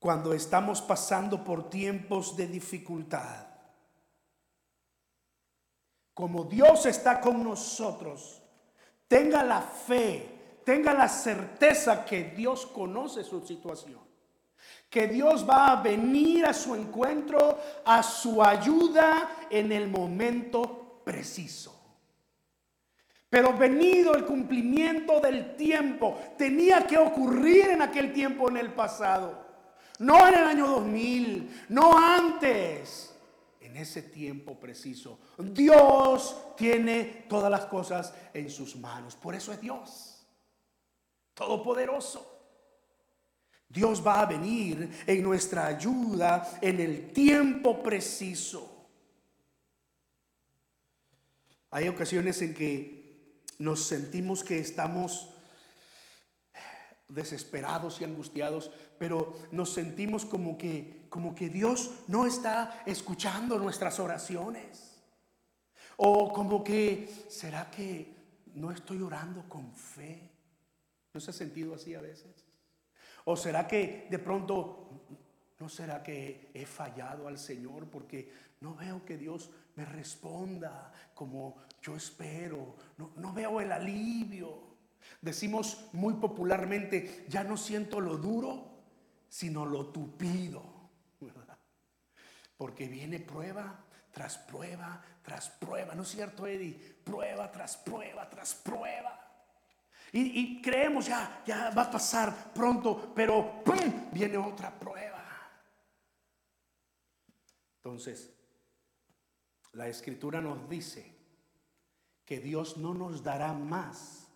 Cuando 0.00 0.32
estamos 0.32 0.82
pasando 0.82 1.44
por 1.44 1.70
tiempos 1.70 2.36
de 2.36 2.48
dificultad, 2.48 3.46
como 6.12 6.42
Dios 6.42 6.86
está 6.86 7.20
con 7.20 7.44
nosotros, 7.44 8.42
tenga 9.06 9.44
la 9.44 9.62
fe, 9.62 10.60
tenga 10.64 10.92
la 10.92 11.08
certeza 11.08 12.04
que 12.04 12.32
Dios 12.36 12.66
conoce 12.66 13.22
su 13.22 13.46
situación 13.46 14.05
que 14.88 15.08
Dios 15.08 15.48
va 15.48 15.72
a 15.72 15.82
venir 15.82 16.46
a 16.46 16.54
su 16.54 16.74
encuentro, 16.74 17.58
a 17.84 18.02
su 18.02 18.42
ayuda 18.42 19.46
en 19.50 19.72
el 19.72 19.88
momento 19.88 21.00
preciso. 21.04 21.72
Pero 23.28 23.56
venido 23.56 24.14
el 24.14 24.24
cumplimiento 24.24 25.20
del 25.20 25.56
tiempo, 25.56 26.18
tenía 26.38 26.86
que 26.86 26.96
ocurrir 26.96 27.70
en 27.70 27.82
aquel 27.82 28.12
tiempo 28.12 28.48
en 28.48 28.56
el 28.56 28.72
pasado. 28.72 29.44
No 29.98 30.28
en 30.28 30.34
el 30.34 30.44
año 30.44 30.66
2000, 30.68 31.66
no 31.70 31.96
antes. 31.98 33.12
En 33.60 33.76
ese 33.76 34.02
tiempo 34.02 34.58
preciso. 34.58 35.18
Dios 35.38 36.54
tiene 36.56 37.26
todas 37.28 37.50
las 37.50 37.66
cosas 37.66 38.14
en 38.32 38.48
sus 38.48 38.76
manos. 38.76 39.16
Por 39.16 39.34
eso 39.34 39.52
es 39.52 39.60
Dios. 39.60 40.24
Todopoderoso. 41.34 42.35
Dios 43.68 44.04
va 44.06 44.20
a 44.20 44.26
venir 44.26 44.90
en 45.06 45.22
nuestra 45.22 45.66
ayuda 45.66 46.58
en 46.60 46.80
el 46.80 47.12
tiempo 47.12 47.82
preciso. 47.82 48.88
Hay 51.70 51.88
ocasiones 51.88 52.40
en 52.42 52.54
que 52.54 53.42
nos 53.58 53.84
sentimos 53.84 54.44
que 54.44 54.58
estamos 54.58 55.30
desesperados 57.08 58.00
y 58.00 58.04
angustiados, 58.04 58.70
pero 58.98 59.36
nos 59.52 59.72
sentimos 59.72 60.24
como 60.24 60.56
que 60.56 61.06
como 61.16 61.34
que 61.34 61.48
Dios 61.48 61.90
no 62.08 62.26
está 62.26 62.82
escuchando 62.84 63.58
nuestras 63.58 63.98
oraciones. 64.00 65.00
O 65.96 66.30
como 66.30 66.62
que 66.62 67.08
será 67.30 67.70
que 67.70 68.14
no 68.54 68.70
estoy 68.70 69.00
orando 69.00 69.48
con 69.48 69.72
fe. 69.72 70.30
¿No 71.14 71.20
se 71.20 71.30
ha 71.30 71.32
sentido 71.32 71.74
así 71.74 71.94
a 71.94 72.02
veces? 72.02 72.45
¿O 73.28 73.36
será 73.36 73.66
que 73.66 74.06
de 74.08 74.18
pronto, 74.18 74.88
no 75.58 75.68
será 75.68 76.02
que 76.02 76.50
he 76.54 76.64
fallado 76.64 77.26
al 77.26 77.38
Señor 77.38 77.90
porque 77.90 78.32
no 78.60 78.74
veo 78.74 79.04
que 79.04 79.16
Dios 79.16 79.50
me 79.74 79.84
responda 79.84 80.92
como 81.14 81.56
yo 81.82 81.96
espero? 81.96 82.76
No, 82.96 83.32
veo 83.32 83.60
el 83.60 83.72
alivio. 83.72 84.76
Decimos 85.20 85.88
muy 85.92 86.14
popularmente, 86.14 87.26
ya 87.28 87.42
no 87.42 87.56
siento 87.56 88.00
lo 88.00 88.16
duro, 88.16 88.82
sino 89.28 89.66
lo 89.66 89.86
tupido. 89.86 90.62
Porque 92.56 92.86
viene 92.86 93.18
prueba 93.18 93.84
tras 94.12 94.38
prueba 94.38 95.02
tras 95.26 95.50
prueba. 95.50 95.94
¿No 95.96 96.02
es 96.02 96.08
cierto, 96.08 96.46
Eddie? 96.46 96.74
Prueba 97.02 97.50
tras 97.50 97.76
prueba 97.76 98.30
tras 98.30 98.54
prueba. 98.54 99.25
Y, 100.18 100.62
creemos 100.62 101.08
ya, 101.08 101.42
ya 101.44 101.68
va 101.76 101.82
a 101.82 101.90
pasar 101.90 102.54
pronto, 102.54 103.12
pero 103.14 103.62
¡pum! 103.62 104.08
viene 104.10 104.38
otra 104.38 104.70
prueba. 104.70 105.22
Entonces, 107.76 108.32
la 109.72 109.88
escritura 109.88 110.40
nos 110.40 110.70
dice 110.70 111.14
que 112.24 112.40
Dios 112.40 112.78
no 112.78 112.94
nos 112.94 113.22
dará 113.22 113.52
más 113.52 114.28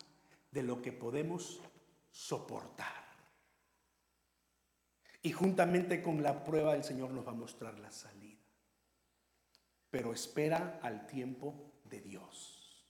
de 0.51 0.63
lo 0.65 0.83
que 0.83 0.93
podemos 0.93 1.63
soportar. 2.11 3.07
Y 5.23 5.33
juntamente 5.33 6.03
con 6.03 6.23
la 6.23 6.45
prueba 6.45 6.75
el 6.75 6.85
Señor 6.85 7.11
nos 7.11 7.27
va 7.27 7.31
a 7.31 7.35
mostrar 7.35 7.79
la 7.79 7.91
salida. 7.91 8.39
Pero 9.91 10.13
espera 10.13 10.79
al 10.83 11.07
tiempo 11.07 11.73
de 11.85 12.03
Dios. 12.03 12.87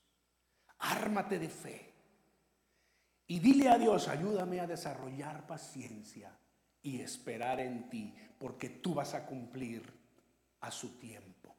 Ármate 0.79 1.39
de 1.39 1.49
fe. 1.49 1.90
Y 3.31 3.39
dile 3.39 3.69
a 3.69 3.79
Dios, 3.79 4.09
ayúdame 4.09 4.59
a 4.59 4.67
desarrollar 4.67 5.47
paciencia 5.47 6.37
y 6.83 7.01
esperar 7.01 7.61
en 7.61 7.89
ti, 7.89 8.13
porque 8.37 8.69
tú 8.69 8.93
vas 8.93 9.15
a 9.15 9.25
cumplir 9.25 9.85
a 10.63 10.73
su 10.73 10.99
tiempo. 10.99 11.55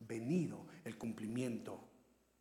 Venido 0.00 0.66
el 0.84 0.98
cumplimiento 0.98 1.78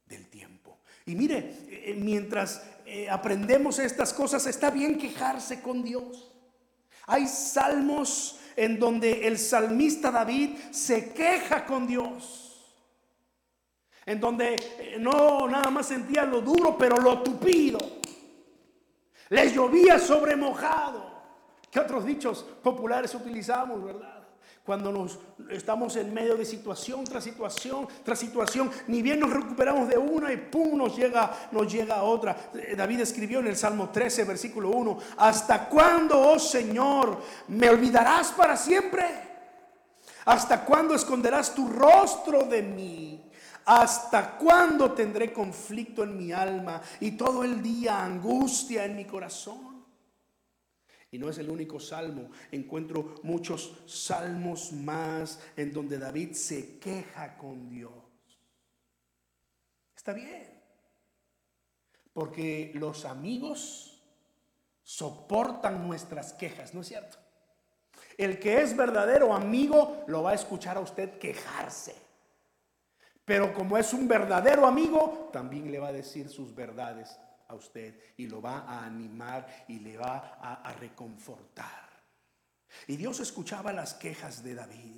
del 0.07 0.31
tiempo. 0.31 0.79
Y 1.05 1.13
mire, 1.13 1.57
eh, 1.67 1.95
mientras 1.95 2.65
eh, 2.87 3.07
aprendemos 3.07 3.77
estas 3.77 4.11
cosas, 4.11 4.47
está 4.47 4.71
bien 4.71 4.97
quejarse 4.97 5.61
con 5.61 5.83
Dios. 5.83 6.31
Hay 7.05 7.27
salmos 7.27 8.39
en 8.55 8.79
donde 8.79 9.27
el 9.27 9.37
salmista 9.37 10.09
David 10.09 10.57
se 10.71 11.13
queja 11.13 11.67
con 11.67 11.85
Dios. 11.85 12.73
En 14.07 14.19
donde 14.19 14.55
eh, 14.55 14.97
no 14.99 15.47
nada 15.47 15.69
más 15.69 15.85
sentía 15.85 16.25
lo 16.25 16.41
duro, 16.41 16.75
pero 16.75 16.97
lo 16.97 17.21
tupido. 17.21 18.01
Les 19.33 19.51
llovía 19.51 19.97
sobre 19.97 20.35
mojado. 20.35 21.11
¿Qué 21.71 21.79
otros 21.79 22.05
dichos 22.05 22.45
populares 22.61 23.15
utilizamos, 23.15 23.83
verdad? 23.83 24.19
Cuando 24.63 24.91
nos 24.91 25.17
estamos 25.49 25.95
en 25.95 26.13
medio 26.13 26.35
de 26.35 26.45
situación 26.45 27.03
tras 27.03 27.23
situación 27.23 27.87
tras 28.03 28.19
situación, 28.19 28.69
ni 28.87 29.01
bien 29.01 29.19
nos 29.19 29.33
recuperamos 29.33 29.89
de 29.89 29.97
una 29.97 30.31
y 30.31 30.37
pum, 30.37 30.77
nos 30.77 30.95
llega, 30.95 31.49
nos 31.51 31.73
llega 31.73 32.03
otra. 32.03 32.51
Eh, 32.53 32.75
David 32.77 32.99
escribió 32.99 33.39
en 33.39 33.47
el 33.47 33.55
Salmo 33.55 33.89
13, 33.89 34.23
versículo 34.23 34.69
1, 34.69 34.99
¿hasta 35.17 35.67
cuándo, 35.67 36.19
oh 36.19 36.37
Señor, 36.37 37.17
me 37.47 37.71
olvidarás 37.71 38.31
para 38.33 38.55
siempre? 38.55 39.03
¿Hasta 40.25 40.63
cuándo 40.63 40.93
esconderás 40.93 41.55
tu 41.55 41.67
rostro 41.69 42.43
de 42.43 42.61
mí? 42.61 43.31
¿Hasta 43.65 44.37
cuándo 44.37 44.91
tendré 44.91 45.31
conflicto 45.31 46.03
en 46.03 46.17
mi 46.17 46.31
alma 46.31 46.81
y 46.99 47.11
todo 47.11 47.43
el 47.43 47.61
día 47.61 48.03
angustia 48.03 48.85
en 48.85 48.95
mi 48.95 49.05
corazón? 49.05 49.85
Y 51.11 51.19
no 51.19 51.29
es 51.29 51.37
el 51.37 51.49
único 51.49 51.79
salmo, 51.79 52.31
encuentro 52.51 53.15
muchos 53.21 53.83
salmos 53.85 54.71
más 54.73 55.39
en 55.55 55.71
donde 55.71 55.99
David 55.99 56.33
se 56.33 56.79
queja 56.79 57.37
con 57.37 57.69
Dios. 57.69 57.91
Está 59.95 60.11
bien, 60.11 60.59
porque 62.11 62.71
los 62.75 63.05
amigos 63.05 64.01
soportan 64.81 65.87
nuestras 65.87 66.33
quejas, 66.33 66.73
¿no 66.73 66.81
es 66.81 66.87
cierto? 66.87 67.17
El 68.17 68.39
que 68.39 68.61
es 68.61 68.75
verdadero 68.75 69.33
amigo 69.33 70.03
lo 70.07 70.23
va 70.23 70.31
a 70.31 70.35
escuchar 70.35 70.77
a 70.77 70.81
usted 70.81 71.17
quejarse. 71.19 72.02
Pero 73.25 73.53
como 73.53 73.77
es 73.77 73.93
un 73.93 74.07
verdadero 74.07 74.65
amigo, 74.65 75.29
también 75.31 75.71
le 75.71 75.79
va 75.79 75.89
a 75.89 75.93
decir 75.93 76.29
sus 76.29 76.53
verdades 76.53 77.17
a 77.47 77.55
usted 77.55 77.97
y 78.17 78.27
lo 78.27 78.41
va 78.41 78.59
a 78.59 78.85
animar 78.85 79.65
y 79.67 79.79
le 79.79 79.97
va 79.97 80.39
a, 80.41 80.73
reconfortar. 80.73 81.89
Y 82.87 82.97
Dios 82.97 83.19
escuchaba 83.19 83.71
las 83.71 83.93
quejas 83.93 84.43
de 84.43 84.55
David. 84.55 84.95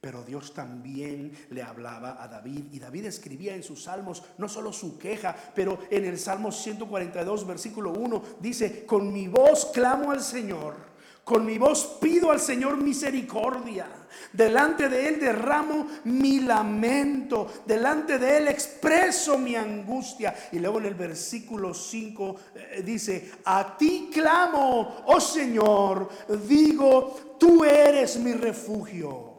Pero 0.00 0.24
Dios 0.24 0.54
también 0.54 1.32
le 1.50 1.62
hablaba 1.62 2.22
a 2.22 2.28
David 2.28 2.72
y 2.72 2.78
David 2.78 3.06
escribía 3.06 3.54
en 3.54 3.62
sus 3.62 3.84
salmos 3.84 4.22
no 4.38 4.48
solo 4.48 4.72
su 4.72 4.98
queja, 4.98 5.36
pero 5.54 5.78
en 5.90 6.04
el 6.04 6.18
Salmo 6.18 6.52
142, 6.52 7.46
versículo 7.46 7.92
1 7.92 8.22
dice, 8.40 8.86
con 8.86 9.12
mi 9.12 9.28
voz 9.28 9.66
clamo 9.66 10.10
al 10.10 10.22
Señor 10.22 10.89
con 11.24 11.44
mi 11.44 11.58
voz 11.58 11.98
pido 12.00 12.30
al 12.30 12.40
Señor 12.40 12.76
misericordia. 12.76 13.86
Delante 14.32 14.88
de 14.88 15.08
Él 15.08 15.20
derramo 15.20 15.86
mi 16.04 16.40
lamento. 16.40 17.46
Delante 17.66 18.18
de 18.18 18.38
Él 18.38 18.48
expreso 18.48 19.38
mi 19.38 19.56
angustia. 19.56 20.34
Y 20.52 20.58
luego 20.58 20.78
en 20.78 20.86
el 20.86 20.94
versículo 20.94 21.74
5 21.74 22.36
eh, 22.54 22.82
dice, 22.84 23.32
a 23.44 23.76
ti 23.76 24.10
clamo, 24.12 25.02
oh 25.06 25.20
Señor, 25.20 26.08
digo, 26.46 27.36
tú 27.38 27.64
eres 27.64 28.18
mi 28.18 28.32
refugio. 28.32 29.30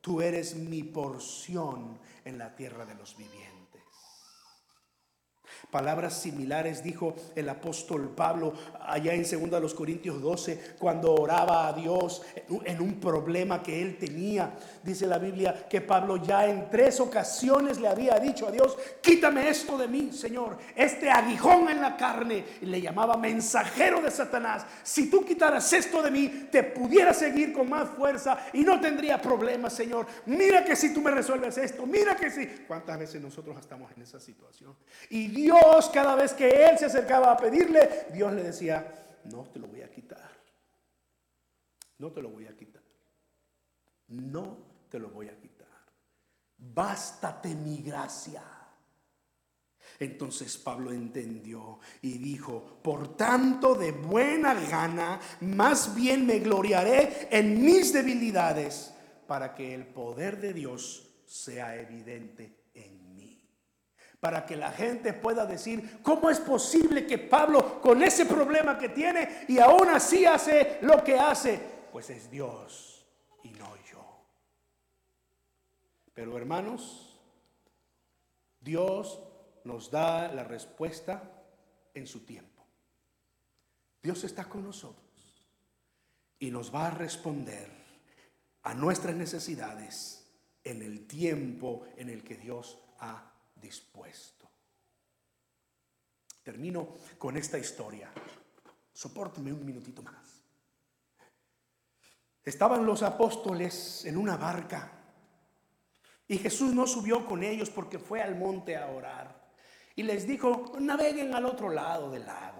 Tú 0.00 0.20
eres 0.20 0.54
mi 0.54 0.82
porción 0.82 1.98
en 2.26 2.36
la 2.36 2.54
tierra 2.54 2.84
de 2.84 2.94
los 2.94 3.16
vivientes. 3.16 3.53
Palabras 5.74 6.20
similares 6.20 6.84
dijo 6.84 7.16
el 7.34 7.48
apóstol 7.48 8.12
Pablo 8.14 8.52
allá 8.86 9.12
en 9.12 9.24
2 9.24 9.74
Corintios 9.74 10.22
12 10.22 10.76
cuando 10.78 11.12
oraba 11.12 11.66
a 11.66 11.72
Dios 11.72 12.22
en 12.64 12.80
un 12.80 13.00
problema 13.00 13.60
que 13.60 13.82
él 13.82 13.98
tenía. 13.98 14.52
Dice 14.84 15.08
la 15.08 15.18
Biblia 15.18 15.66
que 15.68 15.80
Pablo 15.80 16.18
ya 16.18 16.46
en 16.46 16.70
tres 16.70 17.00
ocasiones 17.00 17.80
le 17.80 17.88
había 17.88 18.20
dicho 18.20 18.46
a 18.46 18.52
Dios, 18.52 18.78
quítame 19.00 19.48
esto 19.48 19.76
de 19.76 19.88
mí, 19.88 20.12
Señor, 20.12 20.58
este 20.76 21.10
aguijón 21.10 21.68
en 21.68 21.80
la 21.80 21.96
carne. 21.96 22.44
Y 22.62 22.66
le 22.66 22.80
llamaba 22.80 23.16
mensajero 23.16 24.00
de 24.00 24.12
Satanás. 24.12 24.64
Si 24.84 25.10
tú 25.10 25.24
quitaras 25.24 25.72
esto 25.72 26.00
de 26.02 26.12
mí, 26.12 26.46
te 26.52 26.62
pudiera 26.62 27.12
seguir 27.12 27.52
con 27.52 27.68
más 27.68 27.88
fuerza 27.88 28.46
y 28.52 28.62
no 28.62 28.80
tendría 28.80 29.20
problemas, 29.20 29.72
Señor. 29.72 30.06
Mira 30.26 30.64
que 30.64 30.76
si 30.76 30.94
tú 30.94 31.00
me 31.00 31.10
resuelves 31.10 31.58
esto, 31.58 31.84
mira 31.84 32.14
que 32.14 32.30
si. 32.30 32.46
¿Cuántas 32.68 32.96
veces 32.96 33.20
nosotros 33.20 33.58
estamos 33.58 33.90
en 33.96 34.02
esa 34.02 34.20
situación? 34.20 34.76
Y 35.10 35.26
Dios 35.26 35.63
cada 35.92 36.14
vez 36.14 36.32
que 36.32 36.48
él 36.48 36.78
se 36.78 36.86
acercaba 36.86 37.32
a 37.32 37.36
pedirle, 37.36 38.06
Dios 38.12 38.32
le 38.32 38.42
decía, 38.42 38.86
no 39.24 39.44
te 39.44 39.58
lo 39.58 39.68
voy 39.68 39.82
a 39.82 39.90
quitar. 39.90 40.30
No 41.98 42.12
te 42.12 42.22
lo 42.22 42.30
voy 42.30 42.46
a 42.46 42.56
quitar. 42.56 42.82
No 44.08 44.58
te 44.90 44.98
lo 44.98 45.08
voy 45.10 45.28
a 45.28 45.38
quitar. 45.38 45.68
Bástate 46.58 47.54
mi 47.54 47.82
gracia. 47.82 48.42
Entonces 49.98 50.56
Pablo 50.56 50.92
entendió 50.92 51.78
y 52.02 52.18
dijo, 52.18 52.80
por 52.82 53.16
tanto 53.16 53.74
de 53.74 53.92
buena 53.92 54.54
gana, 54.54 55.20
más 55.40 55.94
bien 55.94 56.26
me 56.26 56.40
gloriaré 56.40 57.28
en 57.30 57.62
mis 57.64 57.92
debilidades 57.92 58.92
para 59.26 59.54
que 59.54 59.74
el 59.74 59.86
poder 59.86 60.40
de 60.40 60.52
Dios 60.52 61.10
sea 61.26 61.76
evidente 61.76 62.63
para 64.24 64.46
que 64.46 64.56
la 64.56 64.72
gente 64.72 65.12
pueda 65.12 65.44
decir, 65.44 65.98
¿cómo 66.02 66.30
es 66.30 66.40
posible 66.40 67.06
que 67.06 67.18
Pablo 67.18 67.78
con 67.82 68.02
ese 68.02 68.24
problema 68.24 68.78
que 68.78 68.88
tiene 68.88 69.44
y 69.48 69.58
aún 69.58 69.90
así 69.90 70.24
hace 70.24 70.78
lo 70.80 71.04
que 71.04 71.18
hace? 71.18 71.60
Pues 71.92 72.08
es 72.08 72.30
Dios 72.30 73.04
y 73.42 73.50
no 73.50 73.76
yo. 73.92 74.02
Pero 76.14 76.38
hermanos, 76.38 77.20
Dios 78.60 79.20
nos 79.64 79.90
da 79.90 80.32
la 80.32 80.44
respuesta 80.44 81.30
en 81.92 82.06
su 82.06 82.20
tiempo. 82.20 82.64
Dios 84.02 84.24
está 84.24 84.46
con 84.46 84.64
nosotros 84.64 85.04
y 86.38 86.50
nos 86.50 86.74
va 86.74 86.86
a 86.86 86.90
responder 86.92 87.68
a 88.62 88.72
nuestras 88.72 89.16
necesidades 89.16 90.26
en 90.64 90.80
el 90.80 91.06
tiempo 91.06 91.84
en 91.98 92.08
el 92.08 92.24
que 92.24 92.38
Dios 92.38 92.78
ha 93.00 93.33
dispuesto. 93.64 94.48
Termino 96.42 96.96
con 97.18 97.36
esta 97.36 97.58
historia. 97.58 98.12
Sopórteme 98.92 99.52
un 99.52 99.64
minutito 99.64 100.02
más. 100.02 100.44
Estaban 102.44 102.84
los 102.84 103.02
apóstoles 103.02 104.04
en 104.04 104.18
una 104.18 104.36
barca 104.36 104.92
y 106.28 106.36
Jesús 106.36 106.74
no 106.74 106.86
subió 106.86 107.24
con 107.24 107.42
ellos 107.42 107.70
porque 107.70 107.98
fue 107.98 108.20
al 108.20 108.36
monte 108.36 108.76
a 108.76 108.86
orar 108.90 109.50
y 109.96 110.02
les 110.02 110.26
dijo, 110.26 110.72
naveguen 110.78 111.34
al 111.34 111.46
otro 111.46 111.70
lado 111.70 112.10
del 112.10 112.26
lago. 112.26 112.53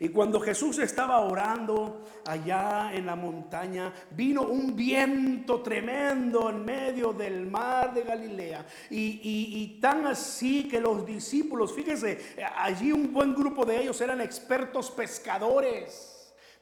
Y 0.00 0.08
cuando 0.08 0.40
Jesús 0.40 0.78
estaba 0.78 1.20
orando 1.20 2.04
allá 2.26 2.90
en 2.92 3.06
la 3.06 3.14
montaña, 3.14 3.92
vino 4.10 4.42
un 4.42 4.74
viento 4.74 5.62
tremendo 5.62 6.50
en 6.50 6.64
medio 6.64 7.12
del 7.12 7.46
mar 7.46 7.94
de 7.94 8.02
Galilea. 8.02 8.66
Y, 8.90 9.78
tan 9.80 10.06
así 10.06 10.68
que 10.68 10.80
los 10.80 11.06
discípulos, 11.06 11.72
fíjense, 11.72 12.34
allí 12.56 12.92
un 12.92 13.12
buen 13.12 13.34
grupo 13.34 13.64
de 13.64 13.82
ellos 13.82 14.00
eran 14.00 14.20
expertos 14.20 14.90
pescadores. 14.90 16.10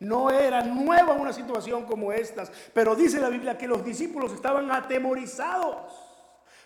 No 0.00 0.30
era 0.30 0.62
nueva 0.62 1.12
una 1.12 1.32
situación 1.32 1.84
como 1.84 2.12
estas, 2.12 2.50
pero 2.74 2.96
dice 2.96 3.20
la 3.20 3.28
Biblia 3.28 3.56
que 3.56 3.68
los 3.68 3.84
discípulos 3.84 4.32
estaban 4.32 4.70
atemorizados 4.72 5.92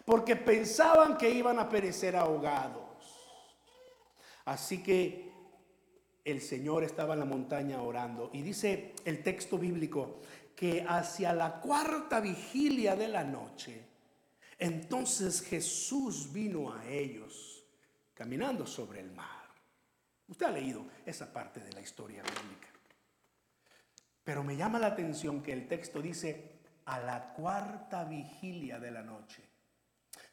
porque 0.06 0.36
pensaban 0.36 1.18
que 1.18 1.28
iban 1.28 1.58
a 1.58 1.68
perecer 1.68 2.16
ahogados. 2.16 2.82
Así 4.46 4.82
que 4.82 5.25
el 6.26 6.40
Señor 6.40 6.82
estaba 6.82 7.14
en 7.14 7.20
la 7.20 7.24
montaña 7.24 7.80
orando. 7.80 8.30
Y 8.32 8.42
dice 8.42 8.94
el 9.04 9.22
texto 9.22 9.58
bíblico 9.58 10.18
que 10.56 10.84
hacia 10.86 11.32
la 11.32 11.60
cuarta 11.60 12.18
vigilia 12.18 12.96
de 12.96 13.06
la 13.06 13.22
noche, 13.22 13.84
entonces 14.58 15.40
Jesús 15.40 16.32
vino 16.32 16.74
a 16.74 16.84
ellos 16.84 17.64
caminando 18.12 18.66
sobre 18.66 19.00
el 19.00 19.12
mar. 19.12 19.46
Usted 20.26 20.46
ha 20.46 20.50
leído 20.50 20.84
esa 21.04 21.32
parte 21.32 21.60
de 21.60 21.72
la 21.72 21.80
historia 21.80 22.24
bíblica. 22.24 22.68
Pero 24.24 24.42
me 24.42 24.56
llama 24.56 24.80
la 24.80 24.88
atención 24.88 25.44
que 25.44 25.52
el 25.52 25.68
texto 25.68 26.02
dice 26.02 26.56
a 26.86 26.98
la 26.98 27.34
cuarta 27.34 28.02
vigilia 28.02 28.80
de 28.80 28.90
la 28.90 29.02
noche. 29.04 29.44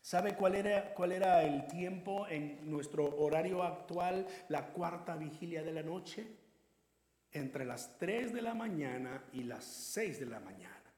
¿Sabe 0.04 0.36
cuál 0.36 0.56
era, 0.56 0.94
cuál 0.94 1.14
era 1.14 1.44
el 1.44 1.66
tiempo 1.66 2.28
en 2.28 2.70
nuestro 2.70 3.06
horario 3.20 3.64
actual, 3.64 4.28
la 4.50 4.68
cuarta 4.74 5.16
vigilia 5.16 5.64
de 5.64 5.72
la 5.72 5.82
noche? 5.82 6.28
Entre 7.32 7.64
las 7.64 7.98
3 7.98 8.34
de 8.34 8.42
la 8.42 8.54
mañana 8.54 9.24
y 9.32 9.44
las 9.44 9.64
6 9.64 10.20
de 10.20 10.26
la 10.26 10.42
mañana. 10.42 10.94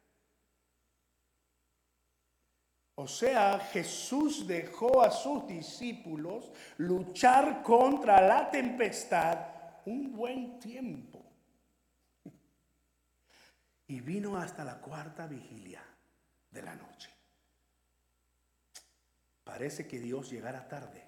O 2.95 3.08
sea, 3.08 3.60
Jesús 3.60 4.47
dejó 4.47 5.03
a 5.03 5.12
sus 5.12 5.45
discípulos 5.45 6.51
luchar 6.77 7.62
contra 7.62 8.19
la 8.19 8.49
tempestad 8.49 9.37
un 9.85 10.13
buen 10.13 10.58
tiempo. 10.58 11.23
Y 13.85 14.01
vino 14.01 14.35
hasta 14.35 14.63
la 14.63 14.81
cuarta 14.81 15.27
vigilia 15.27 15.83
de 16.49 16.63
la 16.63 16.73
noche. 16.73 17.14
Parece 19.46 19.87
que 19.87 20.00
Dios 20.00 20.29
llegará 20.29 20.67
tarde, 20.67 21.08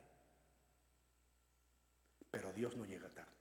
pero 2.31 2.53
Dios 2.53 2.77
no 2.77 2.85
llega 2.85 3.09
tarde. 3.09 3.31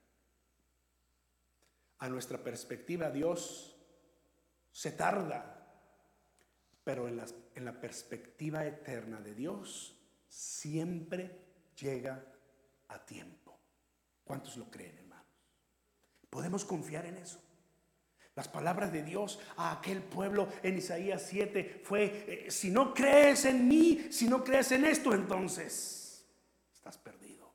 A 1.99 2.09
nuestra 2.09 2.43
perspectiva, 2.43 3.11
Dios 3.11 3.77
se 4.73 4.93
tarda, 4.93 5.71
pero 6.83 7.07
en 7.09 7.19
la, 7.19 7.27
en 7.55 7.65
la 7.65 7.79
perspectiva 7.79 8.67
eterna 8.67 9.21
de 9.21 9.35
Dios 9.35 9.97
siempre 10.29 11.45
llega 11.79 12.25
a 12.89 13.05
tiempo. 13.05 13.59
¿Cuántos 14.25 14.57
lo 14.57 14.71
creen, 14.71 14.97
hermanos? 14.97 15.27
¿Podemos 16.31 16.65
confiar 16.65 17.05
en 17.05 17.19
eso? 17.19 17.46
Las 18.37 18.49
palabras 18.49 18.93
de 18.93 19.03
Dios 19.03 19.39
a 19.57 19.73
aquel 19.73 20.03
pueblo 20.03 20.49
en 20.63 20.77
Isaías 20.77 21.25
7 21.27 21.81
fue, 21.83 22.45
eh, 22.47 22.51
si 22.51 22.71
no 22.71 22.93
crees 22.93 23.47
en 23.47 23.67
mí, 23.67 24.09
si 24.11 24.29
no 24.29 24.45
crees 24.45 24.73
en 24.73 24.85
esto, 24.85 25.15
entonces 25.15 26.23
estás 26.75 26.99
perdido. 26.99 27.51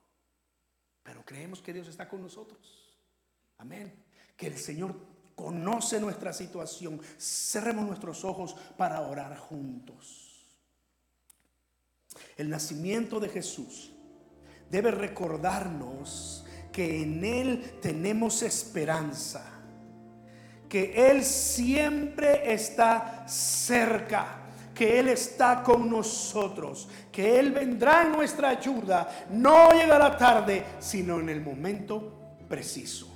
Pero 1.04 1.24
creemos 1.24 1.62
que 1.62 1.72
Dios 1.72 1.86
está 1.86 2.08
con 2.08 2.20
nosotros. 2.20 2.98
Amén. 3.58 3.94
Que 4.36 4.48
el 4.48 4.58
Señor 4.58 4.96
conoce 5.36 6.00
nuestra 6.00 6.32
situación. 6.32 7.00
Cerremos 7.16 7.86
nuestros 7.86 8.24
ojos 8.24 8.56
para 8.76 9.02
orar 9.02 9.38
juntos. 9.38 10.48
El 12.36 12.50
nacimiento 12.50 13.20
de 13.20 13.28
Jesús 13.28 13.92
debe 14.68 14.90
recordarnos 14.90 16.44
que 16.72 17.02
en 17.02 17.24
Él 17.24 17.78
tenemos 17.80 18.42
esperanza 18.42 19.61
que 20.72 21.10
Él 21.10 21.22
siempre 21.22 22.50
está 22.50 23.28
cerca, 23.28 24.38
que 24.74 24.98
Él 24.98 25.08
está 25.08 25.62
con 25.62 25.90
nosotros, 25.90 26.88
que 27.12 27.38
Él 27.38 27.52
vendrá 27.52 28.04
en 28.04 28.12
nuestra 28.12 28.48
ayuda, 28.48 29.26
no 29.32 29.70
llegará 29.72 30.16
tarde, 30.16 30.64
sino 30.78 31.20
en 31.20 31.28
el 31.28 31.42
momento 31.42 32.38
preciso. 32.48 33.06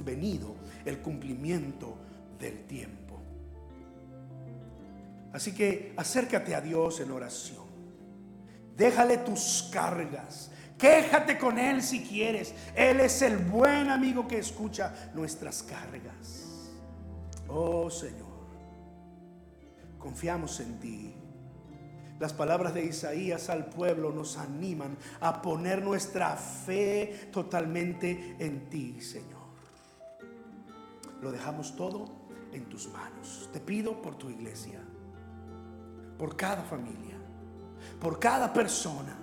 Venido 0.00 0.56
el 0.84 0.98
cumplimiento 0.98 1.96
del 2.40 2.64
tiempo. 2.64 3.20
Así 5.32 5.54
que 5.54 5.94
acércate 5.96 6.56
a 6.56 6.60
Dios 6.60 6.98
en 6.98 7.12
oración. 7.12 7.66
Déjale 8.76 9.18
tus 9.18 9.70
cargas. 9.72 10.50
Quéjate 10.76 11.38
con 11.38 11.56
Él 11.56 11.84
si 11.84 12.02
quieres. 12.02 12.52
Él 12.74 12.98
es 12.98 13.22
el 13.22 13.36
buen 13.36 13.90
amigo 13.90 14.26
que 14.26 14.38
escucha 14.38 15.12
nuestras 15.14 15.62
cargas. 15.62 16.43
Oh 17.48 17.90
Señor, 17.90 18.26
confiamos 19.98 20.60
en 20.60 20.80
ti. 20.80 21.14
Las 22.20 22.32
palabras 22.32 22.74
de 22.74 22.84
Isaías 22.84 23.50
al 23.50 23.66
pueblo 23.66 24.12
nos 24.12 24.38
animan 24.38 24.96
a 25.20 25.42
poner 25.42 25.82
nuestra 25.82 26.36
fe 26.36 27.28
totalmente 27.32 28.36
en 28.38 28.70
ti, 28.70 29.00
Señor. 29.00 29.44
Lo 31.20 31.32
dejamos 31.32 31.74
todo 31.74 32.06
en 32.52 32.64
tus 32.66 32.88
manos. 32.88 33.50
Te 33.52 33.60
pido 33.60 34.00
por 34.00 34.16
tu 34.16 34.30
iglesia, 34.30 34.80
por 36.16 36.36
cada 36.36 36.62
familia, 36.62 37.16
por 38.00 38.18
cada 38.20 38.52
persona, 38.52 39.16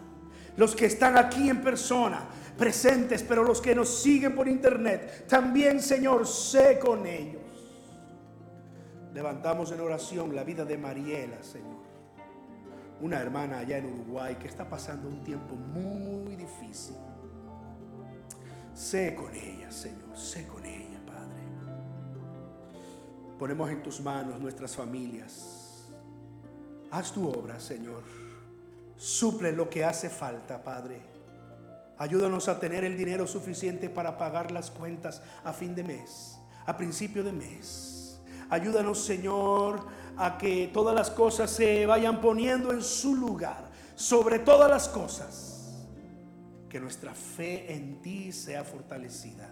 los 0.57 0.76
que 0.76 0.86
están 0.86 1.17
aquí 1.17 1.49
en 1.49 1.61
persona, 1.61 2.26
presentes, 2.57 3.24
pero 3.24 3.43
los 3.43 3.61
que 3.61 3.74
nos 3.74 4.01
siguen 4.01 4.36
por 4.36 4.49
internet, 4.49 5.26
también, 5.28 5.82
Señor, 5.82 6.28
sé 6.28 6.78
con 6.78 7.07
ellos. 7.07 7.40
Levantamos 9.14 9.72
en 9.72 9.82
oración 9.82 10.34
la 10.36 10.43
vida 10.43 10.64
de 10.64 10.78
Mariela, 10.78 11.43
Señor. 11.43 11.82
Una 13.01 13.20
hermana 13.20 13.59
allá 13.59 13.78
en 13.78 13.86
Uruguay 13.86 14.36
que 14.36 14.47
está 14.47 14.70
pasando 14.70 15.09
un 15.09 15.24
tiempo 15.24 15.55
muy 15.55 16.36
difícil. 16.36 16.95
Sé 18.74 19.14
con 19.16 19.34
ella, 19.36 19.70
Señor, 19.72 20.16
sé 20.16 20.47
con 20.47 20.66
ella, 20.66 20.99
Padre. 21.05 21.41
Ponemos 23.38 23.70
en 23.70 23.84
tus 23.84 23.99
manos 23.99 24.39
nuestras 24.39 24.76
familias. 24.76 25.89
Haz 26.89 27.12
tu 27.12 27.28
obra, 27.28 27.59
Señor. 27.59 28.03
Suple 28.95 29.51
lo 29.51 29.70
que 29.70 29.84
hace 29.84 30.09
falta, 30.09 30.64
Padre. 30.64 31.01
Ayúdanos 31.97 32.47
a 32.47 32.59
tener 32.59 32.84
el 32.84 32.97
dinero 32.97 33.28
suficiente 33.28 33.89
para 33.89 34.18
pagar 34.18 34.51
las 34.51 34.72
cuentas 34.72 35.22
a 35.43 35.51
fin 35.53 35.76
de 35.76 35.84
mes, 35.84 36.39
a 36.66 36.78
principio 36.78 37.24
de 37.24 37.32
mes. 37.32 38.01
Ayúdanos, 38.52 39.04
Señor, 39.06 39.88
a 40.18 40.38
que 40.38 40.70
todas 40.74 40.93
las 40.93 41.10
cosas 41.10 41.49
se 41.49 41.86
vayan 41.86 42.20
poniendo 42.20 42.74
en 42.74 42.84
su 42.84 43.16
lugar. 43.16 43.72
Sobre 43.95 44.39
todas 44.39 44.70
las 44.70 44.89
cosas, 44.89 45.88
que 46.68 46.80
nuestra 46.80 47.14
fe 47.14 47.74
en 47.74 48.02
ti 48.02 48.34
sea 48.34 48.66
fortalecida. 48.66 49.49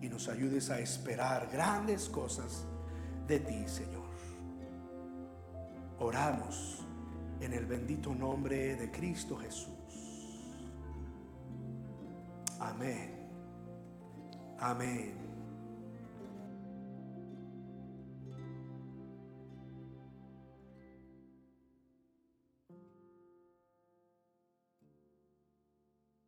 Y 0.00 0.08
nos 0.08 0.28
ayudes 0.28 0.70
a 0.70 0.80
esperar 0.80 1.48
grandes 1.52 2.08
cosas 2.08 2.64
de 3.28 3.38
ti, 3.38 3.68
Señor. 3.68 4.02
Oramos 6.00 6.84
en 7.40 7.52
el 7.52 7.64
bendito 7.66 8.12
nombre 8.12 8.74
de 8.74 8.90
Cristo 8.90 9.36
Jesús. 9.36 9.68
Amén. 12.58 13.28
Amén. 14.58 15.21